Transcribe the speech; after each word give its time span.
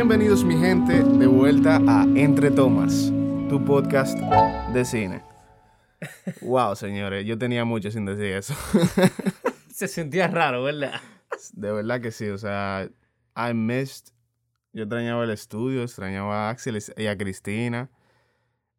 Bienvenidos 0.00 0.46
mi 0.46 0.56
gente 0.56 1.02
de 1.02 1.26
vuelta 1.26 1.76
a 1.86 2.04
Entre 2.16 2.50
Tomas, 2.50 3.12
tu 3.50 3.62
podcast 3.62 4.18
de 4.72 4.82
cine. 4.86 5.22
Wow, 6.40 6.74
señores, 6.74 7.26
yo 7.26 7.36
tenía 7.36 7.66
mucho 7.66 7.90
sin 7.90 8.06
decir 8.06 8.32
eso. 8.32 8.54
Se 9.70 9.88
sentía 9.88 10.26
raro, 10.26 10.62
¿verdad? 10.62 11.02
De 11.52 11.70
verdad 11.70 12.00
que 12.00 12.12
sí, 12.12 12.30
o 12.30 12.38
sea, 12.38 12.88
I 13.36 13.52
missed. 13.52 14.14
Yo 14.72 14.84
extrañaba 14.84 15.22
el 15.24 15.30
estudio, 15.32 15.82
extrañaba 15.82 16.48
a 16.48 16.50
Axel 16.50 16.78
y 16.96 17.06
a 17.06 17.18
Cristina. 17.18 17.90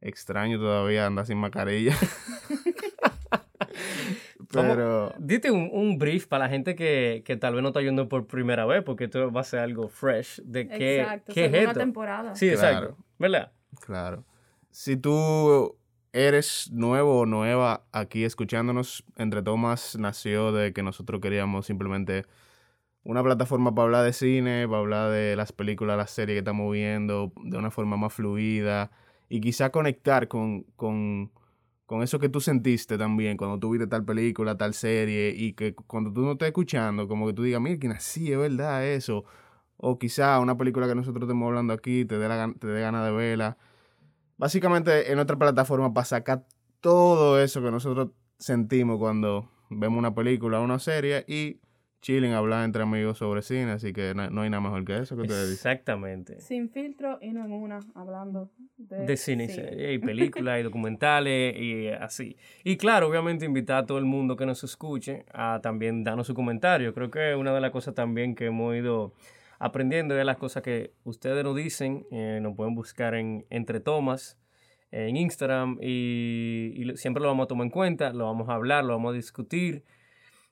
Extraño 0.02 0.58
todavía 0.58 1.06
andar 1.06 1.28
sin 1.28 1.38
mascarilla. 1.38 1.96
Pero. 4.52 5.14
Dite 5.18 5.52
un, 5.52 5.98
brief 5.98 6.28
para 6.28 6.46
la 6.46 6.50
gente 6.50 6.76
que, 6.76 7.38
tal 7.40 7.54
vez 7.54 7.64
no 7.64 7.70
está 7.70 7.82
yendo 7.82 8.10
por 8.10 8.28
primera 8.28 8.66
vez, 8.66 8.84
porque 8.84 9.06
esto 9.06 9.32
va 9.32 9.42
a 9.42 9.46
ser 9.46 9.60
algo 9.60 9.88
fresh. 9.88 10.42
De 10.44 10.68
qué, 10.68 11.02
exacto, 11.02 11.34
qué 11.34 11.46
es 11.46 11.54
esto. 11.54 11.80
temporada. 11.80 12.36
Sí, 12.36 12.50
exacto. 12.50 12.98
¿Verdad? 13.18 13.52
Claro. 13.80 14.26
Si 14.72 14.98
tú 14.98 15.76
eres 16.14 16.70
nuevo 16.72 17.20
o 17.22 17.26
nueva 17.26 17.84
aquí 17.92 18.24
escuchándonos, 18.24 19.04
Entre 19.18 19.42
Tomas 19.42 19.98
nació 19.98 20.52
de 20.52 20.74
que 20.74 20.84
nosotros 20.84 21.22
queríamos 21.22 21.66
simplemente 21.66 22.26
una 23.04 23.24
plataforma 23.24 23.74
para 23.74 23.86
hablar 23.86 24.04
de 24.06 24.14
cine, 24.14 24.68
para 24.68 24.80
hablar 24.80 25.12
de 25.12 25.36
las 25.36 25.52
películas, 25.52 25.98
las 25.98 26.12
series 26.12 26.36
que 26.36 26.40
estamos 26.40 26.72
viendo 26.72 27.32
de 27.44 27.58
una 27.58 27.72
forma 27.72 27.98
más 27.98 28.14
fluida 28.14 28.92
y 29.30 29.42
quizá 29.42 29.72
conectar 29.72 30.28
con, 30.28 30.64
con 30.76 31.32
con 31.92 32.04
eso 32.04 32.20
que 32.20 32.30
tú 32.30 32.40
sentiste 32.40 32.98
también 32.98 33.36
cuando 33.36 33.60
tú 33.60 33.72
viste 33.72 33.86
tal 33.86 34.06
película, 34.06 34.58
tal 34.58 34.74
serie, 34.74 35.34
y 35.36 35.52
que 35.52 35.76
cuando 35.76 36.14
tú 36.14 36.22
no 36.22 36.32
estés 36.32 36.48
escuchando, 36.48 37.06
como 37.06 37.28
que 37.28 37.34
tú 37.34 37.44
digas, 37.44 37.60
mira, 37.60 38.00
sí, 38.00 38.32
es 38.32 38.38
verdad 38.38 38.88
eso. 38.88 39.26
O 39.76 40.00
quizá 40.00 40.40
una 40.40 40.56
película 40.56 40.88
que 40.88 40.96
nosotros 40.96 41.24
estemos 41.24 41.46
hablando 41.48 41.74
aquí 41.74 42.06
te 42.06 42.18
dé, 42.18 42.54
te 42.60 42.68
dé 42.68 42.80
ganas 42.80 43.04
de 43.04 43.12
verla. 43.12 43.58
Básicamente 44.38 45.12
en 45.12 45.20
otra 45.20 45.38
plataforma 45.38 45.94
para 45.94 46.06
sacar 46.06 46.46
todo 46.80 47.42
eso 47.42 47.62
que 47.62 47.72
nosotros 47.72 48.12
sentimos 48.40 48.98
cuando 48.98 49.50
vemos 49.70 50.00
una 50.00 50.16
película 50.16 50.62
o 50.62 50.64
una 50.64 50.80
serie 50.80 51.26
y 51.28 51.60
chilling, 52.02 52.34
hablar 52.34 52.66
entre 52.66 52.84
amigos 52.84 53.20
sobre 53.20 53.42
cine, 53.42 53.72
así 53.72 53.94
que 53.94 54.14
no, 54.14 54.42
hay 54.42 54.50
nada 54.50 54.62
mejor 54.62 54.84
que 54.84 54.98
eso 54.98 55.16
que 55.16 55.24
ustedes 55.24 55.54
Exactamente. 55.54 56.42
Sin 56.42 56.70
filtro 56.70 57.20
y 57.22 57.32
no 57.32 57.46
en 57.46 57.52
una, 57.52 57.80
hablando 57.96 58.50
de, 58.78 59.06
de 59.06 59.18
cine, 59.18 59.48
y 59.94 59.98
películas 60.00 60.60
y 60.60 60.64
documentales 60.64 61.56
y 61.58 61.88
así. 61.90 62.36
Y 62.64 62.78
claro, 62.78 63.08
obviamente 63.08 63.46
invitar 63.46 63.84
a 63.84 63.86
todo 63.86 64.00
el 64.00 64.06
mundo 64.06 64.36
que 64.36 64.46
nos 64.46 64.64
escuche 64.64 65.26
a 65.32 65.60
también 65.62 66.04
darnos 66.04 66.28
su 66.28 66.34
comentario. 66.34 66.94
Creo 66.94 67.12
que 67.12 67.36
una 67.36 67.54
de 67.54 67.62
las 67.62 67.72
cosas 67.72 67.94
también 67.94 68.36
que 68.36 68.48
hemos 68.48 68.76
ido 68.76 69.14
aprendiendo 69.60 70.20
es 70.20 70.26
las 70.26 70.38
cosas 70.38 70.64
que 70.64 70.94
ustedes 71.04 71.44
nos 71.44 71.56
dicen, 71.56 72.06
eh, 72.12 72.40
nos 72.42 72.56
pueden 72.56 72.74
buscar 72.74 73.14
en 73.14 73.46
Entre 73.50 73.80
Tomas 73.80 74.38
en 74.92 75.16
Instagram 75.16 75.78
y, 75.82 76.74
y 76.76 76.98
siempre 76.98 77.22
lo 77.22 77.30
vamos 77.30 77.46
a 77.46 77.48
tomar 77.48 77.66
en 77.66 77.72
cuenta, 77.72 78.12
lo 78.12 78.26
vamos 78.26 78.50
a 78.50 78.54
hablar, 78.54 78.84
lo 78.84 78.94
vamos 78.94 79.14
a 79.14 79.16
discutir. 79.16 79.84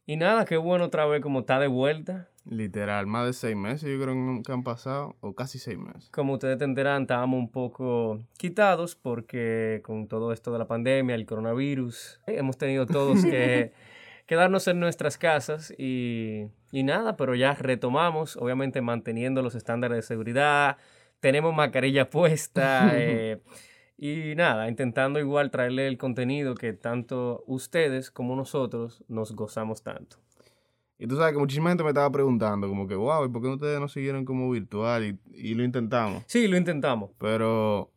Y 0.09 0.17
nada, 0.17 0.43
qué 0.45 0.57
bueno 0.57 0.85
otra 0.85 1.05
vez 1.05 1.21
como 1.21 1.41
está 1.41 1.59
de 1.59 1.67
vuelta. 1.67 2.29
Literal, 2.49 3.05
más 3.05 3.27
de 3.27 3.33
seis 3.33 3.55
meses 3.55 3.88
yo 3.88 4.03
creo 4.03 4.41
que 4.43 4.52
han 4.52 4.63
pasado, 4.63 5.15
o 5.19 5.35
casi 5.35 5.59
seis 5.59 5.77
meses. 5.77 6.09
Como 6.09 6.33
ustedes 6.33 6.53
entenderán, 6.53 7.03
estábamos 7.03 7.38
un 7.38 7.52
poco 7.52 8.19
quitados 8.35 8.95
porque 8.95 9.83
con 9.83 10.07
todo 10.07 10.33
esto 10.33 10.52
de 10.52 10.57
la 10.57 10.65
pandemia, 10.65 11.13
el 11.13 11.27
coronavirus, 11.27 12.21
hemos 12.25 12.57
tenido 12.57 12.87
todos 12.87 13.23
que 13.23 13.71
quedarnos 14.25 14.67
en 14.67 14.80
nuestras 14.80 15.19
casas 15.19 15.71
y, 15.77 16.47
y 16.71 16.81
nada, 16.81 17.15
pero 17.15 17.35
ya 17.35 17.53
retomamos, 17.53 18.36
obviamente 18.36 18.81
manteniendo 18.81 19.43
los 19.43 19.53
estándares 19.53 19.97
de 19.97 20.02
seguridad, 20.02 20.77
tenemos 21.20 21.53
mascarilla 21.53 22.09
puesta. 22.09 22.93
eh, 22.95 23.43
y 24.02 24.33
nada, 24.36 24.70
intentando 24.70 25.20
igual 25.20 25.52
traerle 25.52 25.86
el 25.86 25.98
contenido 25.98 26.55
que 26.55 26.71
tanto 26.71 27.43
ustedes 27.48 28.10
como 28.11 28.33
nosotros 28.33 29.04
nos 29.10 29.36
gozamos 29.36 29.83
tanto. 29.83 30.15
Y 30.98 31.05
tú 31.05 31.17
sabes 31.17 31.33
que 31.33 31.39
muchísima 31.39 31.70
gente 31.70 31.83
me 31.83 31.89
estaba 31.89 32.09
preguntando, 32.09 32.70
como 32.70 32.88
que, 32.88 32.95
wow, 32.95 33.26
¿y 33.26 33.30
por 33.30 33.42
qué 33.42 33.49
ustedes 33.49 33.77
no 33.77 33.89
siguieron 33.89 34.23
como 34.23 34.49
virtual? 34.52 35.20
Y, 35.33 35.54
lo 35.54 35.65
intentamos. 35.65 36.23
Sí, 36.27 36.48
lo 36.48 36.55
intentamos. 36.55 37.11
Pero 37.17 37.92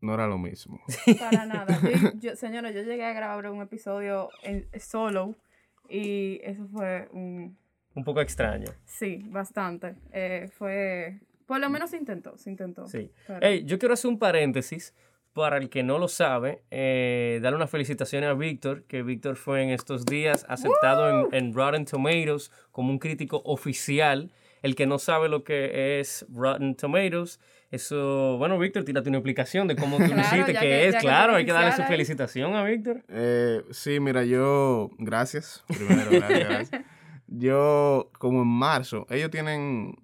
no 0.00 0.14
era 0.14 0.28
lo 0.28 0.38
mismo. 0.38 0.80
Para 1.18 1.44
nada. 1.44 1.80
Yo, 2.20 2.36
señora, 2.36 2.70
yo 2.70 2.82
llegué 2.82 3.04
a 3.04 3.12
grabar 3.12 3.50
un 3.50 3.60
episodio 3.60 4.28
en 4.44 4.68
solo 4.78 5.34
y 5.88 6.40
eso 6.44 6.68
fue 6.68 7.08
un... 7.12 7.58
Un 7.94 8.04
poco 8.04 8.20
extraño. 8.20 8.70
Sí, 8.84 9.24
bastante. 9.26 9.96
Eh, 10.12 10.48
fue... 10.52 11.18
Por 11.46 11.58
lo 11.58 11.68
menos 11.68 11.90
se 11.90 11.96
intentó, 11.96 12.36
se 12.38 12.50
intentó. 12.50 12.86
Sí. 12.86 13.10
Hey, 13.40 13.64
yo 13.64 13.78
quiero 13.78 13.94
hacer 13.94 14.08
un 14.08 14.20
paréntesis 14.20 14.94
para 15.38 15.56
el 15.56 15.70
que 15.70 15.84
no 15.84 15.98
lo 15.98 16.08
sabe, 16.08 16.62
eh, 16.72 17.38
darle 17.40 17.56
una 17.56 17.68
felicitación 17.68 18.24
a 18.24 18.34
Víctor, 18.34 18.82
que 18.82 19.04
Víctor 19.04 19.36
fue 19.36 19.62
en 19.62 19.70
estos 19.70 20.04
días 20.04 20.44
aceptado 20.48 21.32
en, 21.32 21.54
Rotten 21.54 21.84
Tomatoes 21.84 22.50
como 22.72 22.90
un 22.90 22.98
crítico 22.98 23.40
oficial. 23.44 24.32
El 24.62 24.74
que 24.74 24.86
no 24.86 24.98
sabe 24.98 25.28
lo 25.28 25.44
que 25.44 26.00
es 26.00 26.26
Rotten 26.28 26.74
Tomatoes, 26.74 27.38
eso, 27.70 28.36
bueno, 28.38 28.58
Víctor, 28.58 28.84
tírate 28.84 29.08
una 29.08 29.18
explicación 29.18 29.68
de 29.68 29.76
cómo 29.76 29.98
tú 29.98 30.06
lo 30.14 30.20
hiciste, 30.20 30.54
que, 30.54 30.88
es, 30.88 30.96
claro, 30.96 31.36
hay 31.36 31.46
que 31.46 31.52
darle 31.52 31.72
su 31.72 31.82
felicitación 31.84 32.56
a 32.56 32.64
Víctor. 32.64 33.04
Eh, 33.08 33.62
sí, 33.70 34.00
mira, 34.00 34.24
yo, 34.24 34.90
gracias, 34.98 35.64
primero, 35.68 36.10
gracias. 36.10 36.82
Yo, 37.28 38.10
como 38.18 38.42
en 38.42 38.48
marzo, 38.48 39.06
ellos 39.08 39.30
tienen 39.30 39.94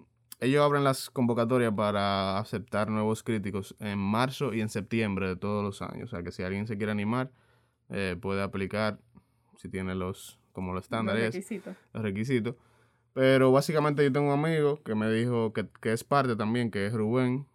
ellos 0.40 0.62
abren 0.62 0.84
las 0.84 1.10
convocatorias 1.10 1.72
para 1.74 2.38
aceptar 2.38 2.90
nuevos 2.90 3.22
críticos 3.22 3.74
en 3.78 3.98
marzo 3.98 4.52
y 4.52 4.60
en 4.60 4.68
septiembre 4.68 5.28
de 5.28 5.36
todos 5.36 5.62
los 5.62 5.82
años. 5.82 6.12
O 6.12 6.16
sea 6.16 6.22
que 6.22 6.32
si 6.32 6.42
alguien 6.42 6.66
se 6.66 6.76
quiere 6.76 6.92
animar, 6.92 7.30
eh, 7.90 8.16
puede 8.20 8.42
aplicar 8.42 8.98
si 9.56 9.68
tiene 9.68 9.94
los, 9.94 10.38
como 10.52 10.72
los 10.72 10.84
estándares, 10.84 11.26
los 11.26 11.34
requisitos. 11.34 11.76
Los 11.92 12.02
requisitos. 12.02 12.54
Pero 13.12 13.52
básicamente 13.52 14.02
yo 14.02 14.12
tengo 14.12 14.26
un 14.26 14.44
amigo 14.44 14.82
que 14.82 14.94
me 14.94 15.10
dijo 15.10 15.52
que, 15.52 15.68
que 15.80 15.92
es 15.92 16.02
parte 16.02 16.36
también, 16.36 16.70
que 16.70 16.86
es 16.86 16.92
Rubén. 16.92 17.46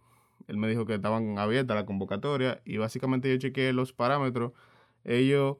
Él 0.47 0.57
me 0.57 0.67
dijo 0.67 0.85
que 0.85 0.95
estaban 0.95 1.37
abiertas 1.37 1.75
la 1.75 1.85
convocatoria 1.85 2.61
y 2.65 2.77
básicamente 2.77 3.29
yo 3.29 3.37
chequeé 3.37 3.73
los 3.73 3.93
parámetros. 3.93 4.53
Ellos 5.03 5.57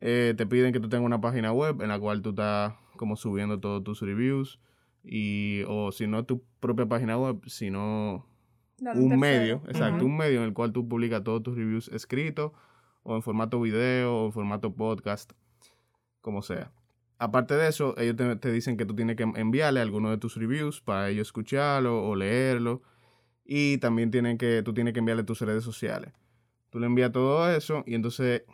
eh, 0.00 0.34
te 0.36 0.46
piden 0.46 0.72
que 0.72 0.80
tú 0.80 0.88
tengas 0.88 1.06
una 1.06 1.20
página 1.20 1.52
web 1.52 1.80
en 1.82 1.88
la 1.88 1.98
cual 1.98 2.22
tú 2.22 2.30
estás 2.30 2.74
como 2.96 3.16
subiendo 3.16 3.58
todos 3.60 3.82
tus 3.82 4.02
reviews 4.02 4.60
y 5.02 5.62
o 5.66 5.92
si 5.92 6.06
no 6.06 6.24
tu 6.24 6.42
propia 6.60 6.86
página 6.86 7.18
web, 7.18 7.40
sino 7.46 8.26
un 8.94 9.18
medio, 9.18 9.62
exacto, 9.66 10.04
un 10.04 10.16
medio 10.16 10.40
en 10.40 10.46
el 10.46 10.52
cual 10.54 10.72
tú 10.72 10.88
publicas 10.88 11.22
todos 11.24 11.42
tus 11.42 11.56
reviews 11.56 11.88
escritos 11.88 12.52
o 13.02 13.16
en 13.16 13.22
formato 13.22 13.60
video 13.60 14.14
o 14.16 14.26
en 14.26 14.32
formato 14.32 14.74
podcast, 14.74 15.32
como 16.20 16.42
sea. 16.42 16.72
Aparte 17.18 17.54
de 17.54 17.68
eso, 17.68 17.94
ellos 17.98 18.16
te, 18.40 18.50
dicen 18.50 18.78
que 18.78 18.86
tú 18.86 18.94
tienes 18.94 19.16
que 19.16 19.24
enviarle 19.24 19.80
alguno 19.80 20.10
de 20.10 20.16
tus 20.16 20.36
reviews 20.36 20.80
para 20.80 21.10
ellos 21.10 21.28
escucharlo 21.28 22.02
o 22.02 22.16
leerlo. 22.16 22.80
Y 23.44 23.76
también 23.76 24.10
tienen 24.10 24.38
que, 24.38 24.62
tú 24.62 24.72
tienes 24.72 24.94
que 24.94 25.00
enviarle 25.00 25.24
tus 25.24 25.40
redes 25.42 25.62
sociales. 25.62 26.14
Tú 26.70 26.78
le 26.78 26.86
envías 26.86 27.12
todo 27.12 27.50
eso 27.50 27.82
y 27.86 27.94
entonces, 27.94 28.44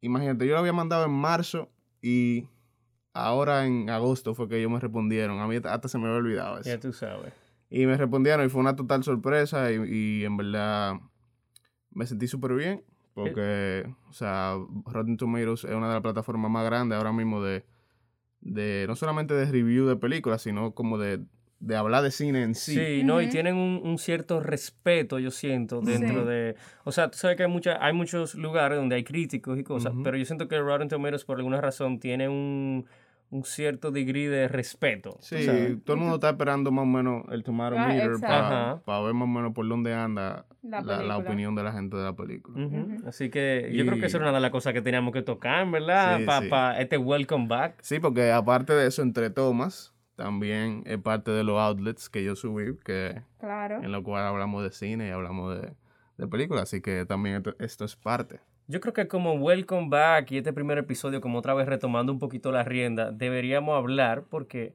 imagínate, 0.00 0.46
yo 0.46 0.54
lo 0.54 0.58
había 0.58 0.72
mandado 0.72 1.04
en 1.04 1.12
marzo 1.12 1.70
y 2.02 2.48
ahora 3.16 3.66
en 3.66 3.88
agosto 3.90 4.34
fue 4.34 4.48
que 4.48 4.58
ellos 4.58 4.70
me 4.70 4.78
respondieron. 4.78 5.40
A 5.40 5.46
mí 5.46 5.56
hasta 5.56 5.88
se 5.88 5.98
me 5.98 6.06
había 6.06 6.18
olvidado 6.18 6.58
eso. 6.58 6.68
Ya 6.68 6.78
tú 6.78 6.92
sabes. 6.92 7.32
Y 7.70 7.86
me 7.86 7.96
respondieron 7.96 8.46
y 8.46 8.48
fue 8.48 8.60
una 8.60 8.76
total 8.76 9.02
sorpresa 9.02 9.72
y, 9.72 10.24
en 10.24 10.36
verdad 10.36 10.94
me 11.90 12.06
sentí 12.06 12.28
súper 12.28 12.54
bien 12.54 12.84
porque, 13.14 13.90
o 14.10 14.12
sea, 14.12 14.56
Rotten 14.84 15.16
Tomatoes 15.16 15.64
es 15.64 15.70
una 15.70 15.88
de 15.88 15.94
las 15.94 16.02
plataformas 16.02 16.50
más 16.50 16.66
grandes 16.66 16.98
ahora 16.98 17.12
mismo 17.12 17.42
de, 17.42 17.64
de 18.42 18.84
no 18.86 18.94
solamente 18.94 19.32
de 19.32 19.46
review 19.46 19.86
de 19.86 19.96
películas, 19.96 20.42
sino 20.42 20.74
como 20.74 20.98
de, 20.98 21.24
de 21.58 21.76
hablar 21.76 22.02
de 22.02 22.10
cine 22.10 22.42
en 22.42 22.54
sí. 22.54 22.74
Sí, 22.74 23.02
no, 23.02 23.22
y 23.22 23.30
tienen 23.30 23.56
un, 23.56 23.96
cierto 23.96 24.40
respeto, 24.40 25.18
yo 25.18 25.30
siento, 25.30 25.80
dentro 25.80 26.26
de... 26.26 26.56
O 26.84 26.92
sea, 26.92 27.10
tú 27.10 27.16
sabes 27.16 27.38
que 27.38 27.44
hay, 27.44 27.50
mucha, 27.50 27.82
hay 27.82 27.94
muchos 27.94 28.34
lugares 28.34 28.76
donde 28.76 28.96
hay 28.96 29.04
críticos 29.04 29.58
y 29.58 29.64
cosas, 29.64 29.94
pero 30.04 30.18
yo 30.18 30.26
siento 30.26 30.46
que 30.46 30.60
Rotten 30.60 30.88
Tomatoes 30.88 31.24
por 31.24 31.38
alguna 31.38 31.62
razón 31.62 31.98
tiene 31.98 32.28
un 32.28 32.86
un 33.30 33.44
cierto 33.44 33.90
degree 33.90 34.28
de 34.28 34.48
respeto. 34.48 35.18
Sí, 35.20 35.46
todo 35.84 35.94
el 35.94 36.00
mundo 36.00 36.16
está 36.16 36.30
esperando 36.30 36.70
más 36.70 36.84
o 36.84 36.86
menos 36.86 37.24
el 37.30 37.42
tomarometer 37.42 38.12
ah, 38.22 38.80
para 38.84 39.00
ver 39.00 39.14
más 39.14 39.24
o 39.24 39.30
menos 39.30 39.52
por 39.52 39.68
dónde 39.68 39.94
anda 39.94 40.46
la, 40.62 41.16
opinión 41.16 41.54
de 41.54 41.62
la 41.62 41.72
gente 41.72 41.96
de 41.96 42.04
la 42.04 42.14
película. 42.14 42.68
Así 43.06 43.30
que 43.30 43.70
yo 43.72 43.84
creo 43.84 43.98
que 43.98 44.06
eso 44.06 44.18
era 44.18 44.26
una 44.26 44.34
de 44.34 44.40
las 44.40 44.50
cosas 44.50 44.72
que 44.72 44.82
teníamos 44.82 45.12
que 45.12 45.22
tocar, 45.22 45.68
¿verdad? 45.70 46.20
Para 46.24 46.80
este 46.80 46.98
welcome 46.98 47.46
back. 47.48 47.78
Sí, 47.82 47.98
porque 47.98 48.30
aparte 48.30 48.72
de 48.72 48.86
eso, 48.86 49.02
entre 49.02 49.30
tomas, 49.30 49.94
también 50.14 50.82
es 50.86 50.98
parte 50.98 51.30
de 51.30 51.44
los 51.44 51.58
outlets 51.58 52.08
que 52.08 52.24
yo 52.24 52.36
subí, 52.36 52.76
que 52.84 53.22
en 53.42 53.92
lo 53.92 54.02
cual 54.02 54.24
hablamos 54.24 54.62
de 54.62 54.70
cine 54.70 55.08
y 55.08 55.10
hablamos 55.10 55.60
de, 55.60 55.72
de 56.16 56.28
películas, 56.28 56.64
así 56.64 56.80
que 56.80 57.04
también 57.06 57.42
esto 57.58 57.84
es 57.84 57.96
parte. 57.96 58.40
Yo 58.68 58.80
creo 58.80 58.92
que 58.92 59.06
como 59.06 59.34
Welcome 59.34 59.88
Back 59.88 60.32
y 60.32 60.38
este 60.38 60.52
primer 60.52 60.76
episodio, 60.78 61.20
como 61.20 61.38
otra 61.38 61.54
vez 61.54 61.68
retomando 61.68 62.12
un 62.12 62.18
poquito 62.18 62.50
la 62.50 62.64
rienda, 62.64 63.12
deberíamos 63.12 63.76
hablar 63.76 64.24
porque 64.28 64.74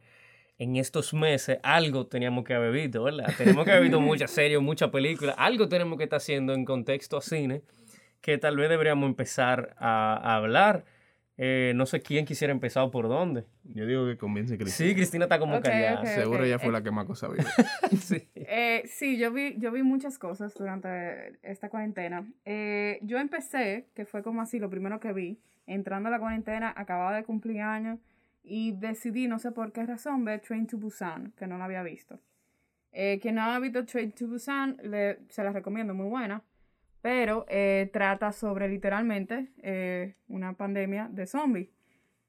en 0.58 0.78
estos 0.78 1.14
meses 1.14 1.60
algo 1.62 2.08
teníamos 2.08 2.46
que 2.46 2.54
haber 2.54 2.72
visto, 2.72 3.04
¿verdad? 3.04 3.34
Tenemos 3.38 3.66
que 3.66 3.72
haber 3.72 3.84
visto 3.84 4.00
muchas 4.00 4.32
series, 4.32 4.62
muchas 4.62 4.92
películas, 4.92 5.36
algo 5.38 5.68
tenemos 5.68 5.98
que 5.98 6.06
estar 6.06 6.18
haciendo 6.18 6.54
en 6.54 6.64
contexto 6.64 7.18
a 7.18 7.22
cine 7.22 7.64
que 8.22 8.38
tal 8.38 8.56
vez 8.56 8.70
deberíamos 8.70 9.10
empezar 9.10 9.76
a, 9.78 10.16
a 10.16 10.36
hablar. 10.38 10.86
Eh, 11.44 11.74
no 11.76 11.88
sé 11.88 12.02
quién 12.02 12.24
quisiera 12.24 12.52
empezar 12.52 12.84
o 12.84 12.92
por 12.92 13.08
dónde. 13.08 13.46
Yo 13.64 13.88
digo 13.88 14.06
que 14.06 14.16
convence 14.16 14.60
Cristina. 14.60 14.90
Sí, 14.90 14.96
Cristina 14.96 15.26
está 15.26 15.40
como 15.40 15.60
callada. 15.60 16.06
Seguro 16.06 16.44
ella 16.44 16.60
fue 16.60 16.70
Eh, 16.70 16.72
la 16.72 16.84
que 16.84 16.92
más 16.92 17.06
cosas 17.06 17.32
vio. 17.34 17.44
Sí. 18.00 18.28
Eh, 18.36 18.84
sí, 18.86 19.18
yo 19.18 19.32
vi, 19.34 19.56
yo 19.58 19.72
vi 19.72 19.82
muchas 19.82 20.20
cosas 20.20 20.54
durante 20.54 21.40
esta 21.42 21.68
cuarentena. 21.70 22.28
Eh, 22.46 23.00
yo 23.02 23.18
empecé, 23.18 23.88
que 23.96 24.06
fue 24.06 24.22
como 24.22 24.42
así 24.44 24.60
lo 24.60 24.70
primero 24.70 25.00
que 25.00 25.14
vi, 25.14 25.40
entrando 25.66 26.10
a 26.10 26.12
la 26.12 26.20
cuarentena, 26.20 26.74
acababa 26.78 27.16
de 27.16 27.24
cumplir 27.24 27.62
años 27.62 27.98
y 28.44 28.74
decidí, 28.74 29.28
no 29.28 29.40
sé 29.40 29.52
por 29.52 29.72
qué 29.72 29.84
razón, 29.84 30.24
ver 30.24 30.42
Train 30.42 30.68
to 30.68 30.78
Busan, 30.78 31.34
que 31.38 31.48
no 31.48 31.58
la 31.58 31.66
había 31.66 31.82
visto. 31.82 32.20
Eh, 32.92 33.18
quien 33.20 33.34
no 33.36 33.42
ha 33.42 33.58
visto 33.60 33.84
Train 33.86 34.12
to 34.12 34.28
Busan, 34.28 34.78
le- 34.84 35.18
se 35.30 35.44
la 35.44 35.52
recomiendo, 35.52 35.96
muy 35.96 36.08
buena. 36.08 36.44
Pero 37.02 37.46
eh, 37.50 37.90
trata 37.92 38.32
sobre 38.32 38.68
literalmente 38.70 39.52
eh, 39.64 40.16
una 40.28 40.54
pandemia 40.54 41.08
de 41.12 41.26
zombies. 41.26 41.70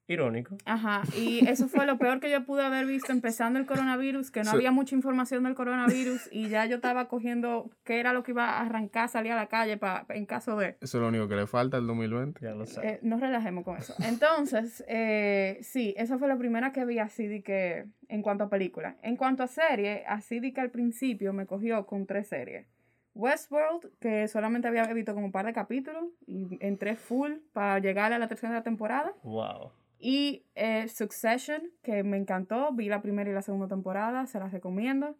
Irónico. 0.05 0.57
Ajá, 0.65 1.03
y 1.17 1.47
eso 1.47 1.69
fue 1.69 1.85
lo 1.85 1.97
peor 1.97 2.19
que 2.19 2.29
yo 2.29 2.43
pude 2.43 2.61
haber 2.61 2.85
visto 2.85 3.13
empezando 3.13 3.57
el 3.57 3.65
coronavirus, 3.65 4.31
que 4.31 4.41
no 4.43 4.51
Sí. 4.51 4.57
había 4.57 4.71
mucha 4.71 4.95
información 4.95 5.43
del 5.45 5.55
coronavirus 5.55 6.27
y 6.29 6.49
ya 6.49 6.65
yo 6.65 6.75
estaba 6.75 7.07
cogiendo 7.07 7.71
qué 7.85 8.01
era 8.01 8.11
lo 8.11 8.21
que 8.21 8.31
iba 8.31 8.49
a 8.49 8.65
arrancar, 8.65 9.07
salir 9.07 9.31
a 9.31 9.37
la 9.37 9.47
calle 9.47 9.77
pa, 9.77 10.05
en 10.09 10.25
caso 10.25 10.57
de... 10.57 10.75
Eso 10.81 10.97
es 10.97 11.01
lo 11.01 11.07
único 11.07 11.29
que 11.29 11.35
le 11.37 11.47
falta 11.47 11.77
al 11.77 11.87
2020. 11.87 12.41
Ya 12.41 12.53
lo 12.53 12.65
sabes. 12.65 12.93
Eh, 12.95 12.99
no 13.01 13.17
relajemos 13.17 13.63
con 13.63 13.77
eso. 13.77 13.95
Entonces, 14.05 14.83
eh, 14.89 15.59
sí, 15.61 15.93
esa 15.95 16.17
fue 16.17 16.27
la 16.27 16.37
primera 16.37 16.73
que 16.73 16.83
vi 16.83 16.99
así 16.99 17.27
de 17.27 17.41
que, 17.41 17.85
en 18.09 18.21
cuanto 18.23 18.43
a 18.43 18.49
película. 18.49 18.97
En 19.03 19.15
cuanto 19.15 19.41
a 19.43 19.47
serie, 19.47 20.03
así 20.05 20.41
de 20.41 20.51
que 20.51 20.59
al 20.59 20.69
principio 20.69 21.31
me 21.31 21.45
cogió 21.45 21.85
con 21.85 22.05
tres 22.07 22.27
series. 22.27 22.67
Westworld, 23.15 23.91
que 23.99 24.27
solamente 24.27 24.67
había 24.67 24.85
visto 24.93 25.13
como 25.13 25.27
un 25.27 25.31
par 25.31 25.45
de 25.45 25.53
capítulos 25.53 26.05
y 26.25 26.57
entré 26.65 26.95
full 26.95 27.33
para 27.53 27.79
llegar 27.79 28.13
a 28.13 28.19
la 28.19 28.27
tercera 28.27 28.63
temporada. 28.63 29.13
Wow. 29.23 29.71
Y 29.99 30.43
eh, 30.55 30.87
Succession, 30.89 31.71
que 31.81 32.03
me 32.03 32.17
encantó, 32.17 32.73
vi 32.73 32.89
la 32.89 33.01
primera 33.01 33.29
y 33.29 33.33
la 33.33 33.41
segunda 33.41 33.67
temporada, 33.67 34.25
se 34.25 34.39
las 34.39 34.51
recomiendo. 34.51 35.15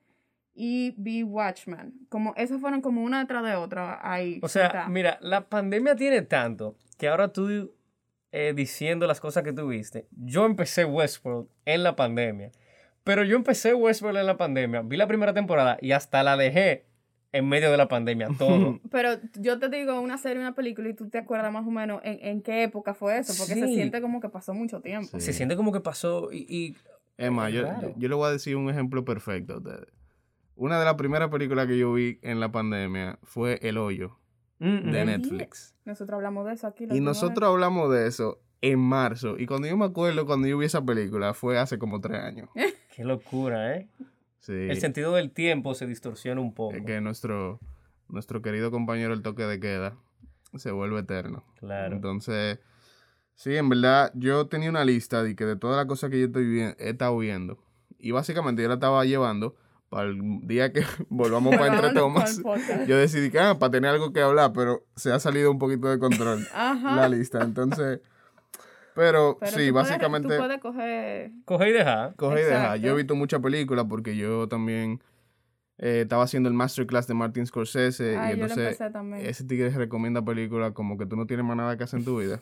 Y 0.55 0.93
vi 0.97 1.23
Watchmen. 1.23 1.93
Como, 2.09 2.33
esas 2.35 2.59
fueron 2.59 2.81
como 2.81 3.03
una 3.03 3.19
detrás 3.19 3.43
de 3.43 3.55
otra 3.55 3.99
ahí. 4.03 4.39
O 4.43 4.47
sea, 4.47 4.63
sentadas. 4.63 4.89
mira, 4.89 5.17
la 5.21 5.47
pandemia 5.47 5.95
tiene 5.95 6.21
tanto 6.21 6.75
que 6.97 7.07
ahora 7.07 7.31
tú 7.31 7.73
eh, 8.31 8.53
diciendo 8.55 9.07
las 9.07 9.19
cosas 9.19 9.43
que 9.43 9.53
tuviste, 9.53 10.07
yo 10.11 10.45
empecé 10.45 10.85
Westworld 10.85 11.47
en 11.65 11.83
la 11.83 11.95
pandemia, 11.95 12.51
pero 13.03 13.23
yo 13.23 13.35
empecé 13.35 13.73
Westworld 13.73 14.19
en 14.19 14.25
la 14.25 14.37
pandemia, 14.37 14.81
vi 14.81 14.97
la 14.97 15.07
primera 15.07 15.33
temporada 15.33 15.77
y 15.81 15.91
hasta 15.91 16.23
la 16.23 16.35
dejé 16.35 16.85
en 17.33 17.49
medio 17.49 17.69
de 17.71 17.77
la 17.77 17.87
pandemia, 17.89 18.29
todo. 18.37 18.79
Pero 18.89 19.09
yo 19.39 19.59
te 19.59 19.67
digo 19.69 19.99
una 19.99 20.17
serie, 20.17 20.39
una 20.39 20.55
película 20.55 20.87
y 20.89 20.93
tú 20.93 21.09
te 21.09 21.17
acuerdas 21.17 21.51
más 21.51 21.67
o 21.67 21.71
menos 21.71 21.99
en, 22.05 22.19
en 22.25 22.41
qué 22.41 22.63
época 22.63 22.93
fue 22.93 23.17
eso, 23.17 23.33
porque 23.37 23.55
se 23.59 23.67
siente 23.67 24.01
como 24.01 24.21
que 24.21 24.29
pasó 24.29 24.53
mucho 24.53 24.79
tiempo. 24.79 25.19
Sí. 25.19 25.25
Se 25.25 25.33
siente 25.33 25.55
como 25.57 25.71
que 25.73 25.81
pasó 25.81 26.31
y... 26.31 26.45
y- 26.47 26.77
Es 27.17 27.31
más, 27.31 27.51
yo, 27.51 27.63
Claro. 27.63 27.89
yo, 27.89 27.93
yo 27.97 28.07
le 28.09 28.15
voy 28.15 28.27
a 28.29 28.31
decir 28.31 28.55
un 28.55 28.69
ejemplo 28.69 29.03
perfecto 29.03 29.55
a 29.55 29.57
ustedes. 29.57 29.87
Una 30.55 30.77
de 30.79 30.85
las 30.85 30.93
primeras 30.95 31.29
películas 31.29 31.67
que 31.67 31.77
yo 31.77 31.91
vi 31.93 32.19
en 32.21 32.39
la 32.39 32.51
pandemia 32.51 33.17
fue 33.23 33.59
El 33.61 33.77
Hoyo 33.77 34.19
Mm, 34.59 34.91
de. 34.91 35.05
Netflix. 35.05 35.75
Nosotros 35.83 36.15
hablamos 36.15 36.45
de 36.45 36.53
eso 36.53 36.67
aquí. 36.67 36.85
Y 36.89 37.01
nosotros 37.01 37.49
hablamos 37.49 37.91
de 37.91 38.07
eso 38.07 38.39
en 38.61 38.79
marzo. 38.79 39.37
Y 39.37 39.45
cuando 39.45 39.67
yo 39.67 39.75
me 39.75 39.83
acuerdo, 39.85 40.25
cuando 40.25 40.47
yo 40.47 40.57
vi 40.57 40.67
esa 40.67 40.81
película, 40.85 41.33
fue 41.33 41.57
hace 41.59 41.77
como 41.77 41.99
tres 41.99 42.21
años. 42.21 42.47
Qué 42.95 43.03
locura, 43.03 43.75
¿eh? 43.75 43.89
Sí. 44.45 44.51
El 44.51 44.77
sentido 44.81 45.13
del 45.13 45.31
tiempo 45.31 45.73
se 45.73 45.87
distorsiona 45.87 46.41
un 46.41 46.53
poco. 46.53 46.75
Es 46.75 46.83
que 46.85 46.99
nuestro, 46.99 47.61
nuestro 48.09 48.41
querido 48.41 48.71
compañero 48.71 49.13
el 49.13 49.21
toque 49.21 49.43
de 49.43 49.57
queda 49.61 49.95
se 50.55 50.71
vuelve 50.71 50.99
eterno. 50.99 51.45
Claro. 51.59 51.95
Entonces, 51.95 52.59
sí, 53.35 53.55
en 53.55 53.69
verdad, 53.69 54.11
yo 54.15 54.47
tenía 54.47 54.69
una 54.69 54.83
lista 54.83 55.23
de 55.23 55.35
que 55.37 55.45
de 55.45 55.55
todas 55.55 55.77
las 55.77 55.85
cosas 55.85 56.09
que 56.09 56.19
yo 56.19 56.25
estoy 56.25 56.45
vi- 56.45 56.61
he 56.77 56.89
estado 56.89 57.17
viendo. 57.17 57.57
Y 57.97 58.11
básicamente 58.11 58.61
yo 58.61 58.67
la 58.67 58.73
estaba 58.73 59.05
llevando 59.05 59.55
para 59.87 60.09
el 60.09 60.19
día 60.45 60.73
que 60.73 60.81
volvamos 61.09 61.55
para 61.55 61.73
Entre 61.73 61.93
Tomas. 61.93 62.41
Yo 62.85 62.97
decidí 62.97 63.29
que, 63.31 63.39
ah, 63.39 63.57
para 63.57 63.71
tener 63.71 63.91
algo 63.91 64.11
que 64.11 64.19
hablar, 64.21 64.51
pero 64.53 64.83
se 64.97 65.13
ha 65.13 65.19
salido 65.19 65.51
un 65.51 65.57
poquito 65.57 65.87
de 65.87 65.99
control 65.99 66.45
Ajá. 66.53 66.97
la 66.97 67.07
lista. 67.07 67.41
Entonces, 67.43 68.01
pero, 68.95 69.37
Pero 69.39 69.51
sí, 69.51 69.67
tú 69.67 69.73
puedes- 69.73 69.89
básicamente 69.89 70.27
tú 70.29 70.35
puedes 70.37 70.59
coger... 70.59 71.31
Coge 71.45 71.69
y 71.69 71.71
deja. 71.73 72.13
coge 72.17 72.41
y 72.41 72.43
deja. 72.43 72.57
Exacto. 72.57 72.77
Yo 72.81 72.91
he 72.93 72.95
visto 72.95 73.15
muchas 73.15 73.39
películas 73.41 73.85
porque 73.89 74.15
yo 74.15 74.47
también 74.47 75.01
eh, 75.79 76.01
estaba 76.01 76.23
haciendo 76.23 76.49
el 76.49 76.55
masterclass 76.55 77.07
de 77.07 77.13
Martin 77.15 77.45
Scorsese 77.47 78.15
Ay, 78.17 78.33
y 78.35 78.37
yo 78.37 78.37
lo 78.37 78.43
entonces 78.43 78.57
empecé 78.79 78.91
también. 78.91 79.25
ese 79.25 79.43
tigre 79.43 79.69
recomienda 79.71 80.23
películas 80.23 80.71
como 80.73 80.97
que 80.97 81.05
tú 81.05 81.15
no 81.15 81.25
tienes 81.25 81.45
más 81.45 81.57
nada 81.57 81.75
que 81.77 81.83
hacer 81.83 81.99
en 81.99 82.05
tu 82.05 82.19
vida. 82.19 82.39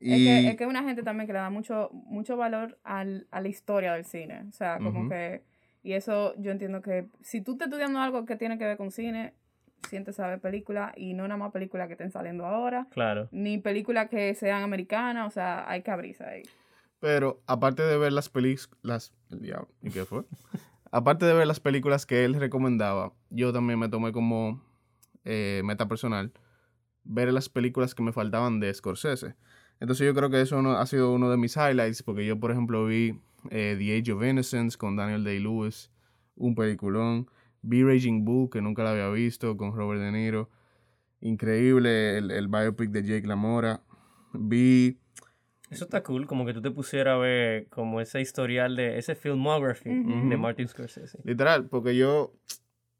Y- 0.00 0.12
Es, 0.28 0.42
que, 0.44 0.48
es 0.48 0.56
que 0.56 0.66
una 0.66 0.82
gente 0.82 1.02
también 1.02 1.26
que 1.26 1.32
le 1.34 1.38
da 1.38 1.50
mucho, 1.50 1.90
mucho 1.92 2.36
valor 2.36 2.78
al, 2.82 3.26
a 3.30 3.40
la 3.40 3.48
historia 3.48 3.92
del 3.92 4.04
cine. 4.04 4.44
O 4.48 4.52
sea, 4.52 4.78
como 4.78 5.08
que... 5.08 5.42
Y 5.82 5.92
eso 5.92 6.34
yo 6.38 6.50
entiendo 6.50 6.82
que 6.82 7.06
si 7.20 7.42
tú 7.42 7.52
estás 7.52 7.68
estudiando 7.68 8.00
algo 8.00 8.24
que 8.24 8.34
tiene 8.36 8.58
que 8.58 8.64
ver 8.64 8.76
con 8.76 8.90
cine, 8.90 9.34
sientes 9.86 10.20
a 10.20 10.26
ver 10.28 10.40
películas 10.40 10.92
y 10.96 11.14
no 11.14 11.24
nada 11.28 11.38
más 11.38 11.52
películas 11.52 11.86
que 11.86 11.92
estén 11.94 12.10
saliendo 12.10 12.44
ahora, 12.46 12.86
Claro. 12.90 13.28
ni 13.32 13.58
películas 13.58 14.08
que 14.08 14.34
sean 14.34 14.62
americanas, 14.62 15.26
o 15.26 15.30
sea, 15.30 15.68
hay 15.70 15.82
que 15.82 15.90
abrirse 15.90 16.24
ahí. 16.24 16.42
Pero 17.00 17.40
aparte 17.46 17.82
de 17.82 17.98
ver 17.98 18.12
las 18.12 18.28
películas... 18.28 19.12
El 19.30 19.40
diablo, 19.40 19.68
¿y 19.82 19.90
qué 19.90 20.04
fue? 20.04 20.24
aparte 20.90 21.26
de 21.26 21.34
ver 21.34 21.46
las 21.46 21.60
películas 21.60 22.06
que 22.06 22.24
él 22.24 22.34
recomendaba, 22.34 23.12
yo 23.30 23.52
también 23.52 23.78
me 23.78 23.88
tomé 23.88 24.12
como 24.12 24.62
eh, 25.24 25.62
meta 25.64 25.88
personal 25.88 26.32
ver 27.04 27.32
las 27.32 27.48
películas 27.48 27.94
que 27.94 28.02
me 28.02 28.12
faltaban 28.12 28.60
de 28.60 28.72
Scorsese. 28.72 29.34
Entonces 29.78 30.06
yo 30.06 30.14
creo 30.14 30.30
que 30.30 30.40
eso 30.40 30.62
no- 30.62 30.72
ha 30.78 30.86
sido 30.86 31.12
uno 31.12 31.30
de 31.30 31.36
mis 31.36 31.56
highlights, 31.56 32.02
porque 32.02 32.24
yo, 32.26 32.40
por 32.40 32.50
ejemplo, 32.50 32.86
vi 32.86 33.20
eh, 33.50 33.76
The 33.78 33.98
Age 33.98 34.12
of 34.12 34.24
Innocence 34.24 34.76
con 34.78 34.96
Daniel 34.96 35.22
Day-Lewis, 35.22 35.90
un 36.34 36.54
peliculón. 36.54 37.28
Vi 37.66 37.82
Raging 37.82 38.24
Bull, 38.24 38.48
que 38.48 38.62
nunca 38.62 38.84
la 38.84 38.92
había 38.92 39.08
visto, 39.10 39.56
con 39.56 39.74
Robert 39.74 40.00
De 40.00 40.12
Niro. 40.12 40.48
Increíble 41.20 42.18
el, 42.18 42.30
el 42.30 42.46
biopic 42.48 42.90
de 42.90 43.02
Jake 43.02 43.26
LaMora. 43.26 43.82
Vi... 44.32 44.98
Eso 45.68 45.84
está 45.84 46.04
cool, 46.04 46.28
como 46.28 46.46
que 46.46 46.54
tú 46.54 46.62
te 46.62 46.70
pusieras 46.70 47.14
a 47.14 47.18
ver 47.18 47.66
como 47.68 48.00
ese 48.00 48.20
historial 48.20 48.76
de 48.76 48.98
ese 48.98 49.16
filmography 49.16 49.90
de 49.90 50.36
Martin 50.36 50.68
Scorsese. 50.68 51.18
Literal, 51.24 51.66
porque 51.66 51.96
yo, 51.96 52.36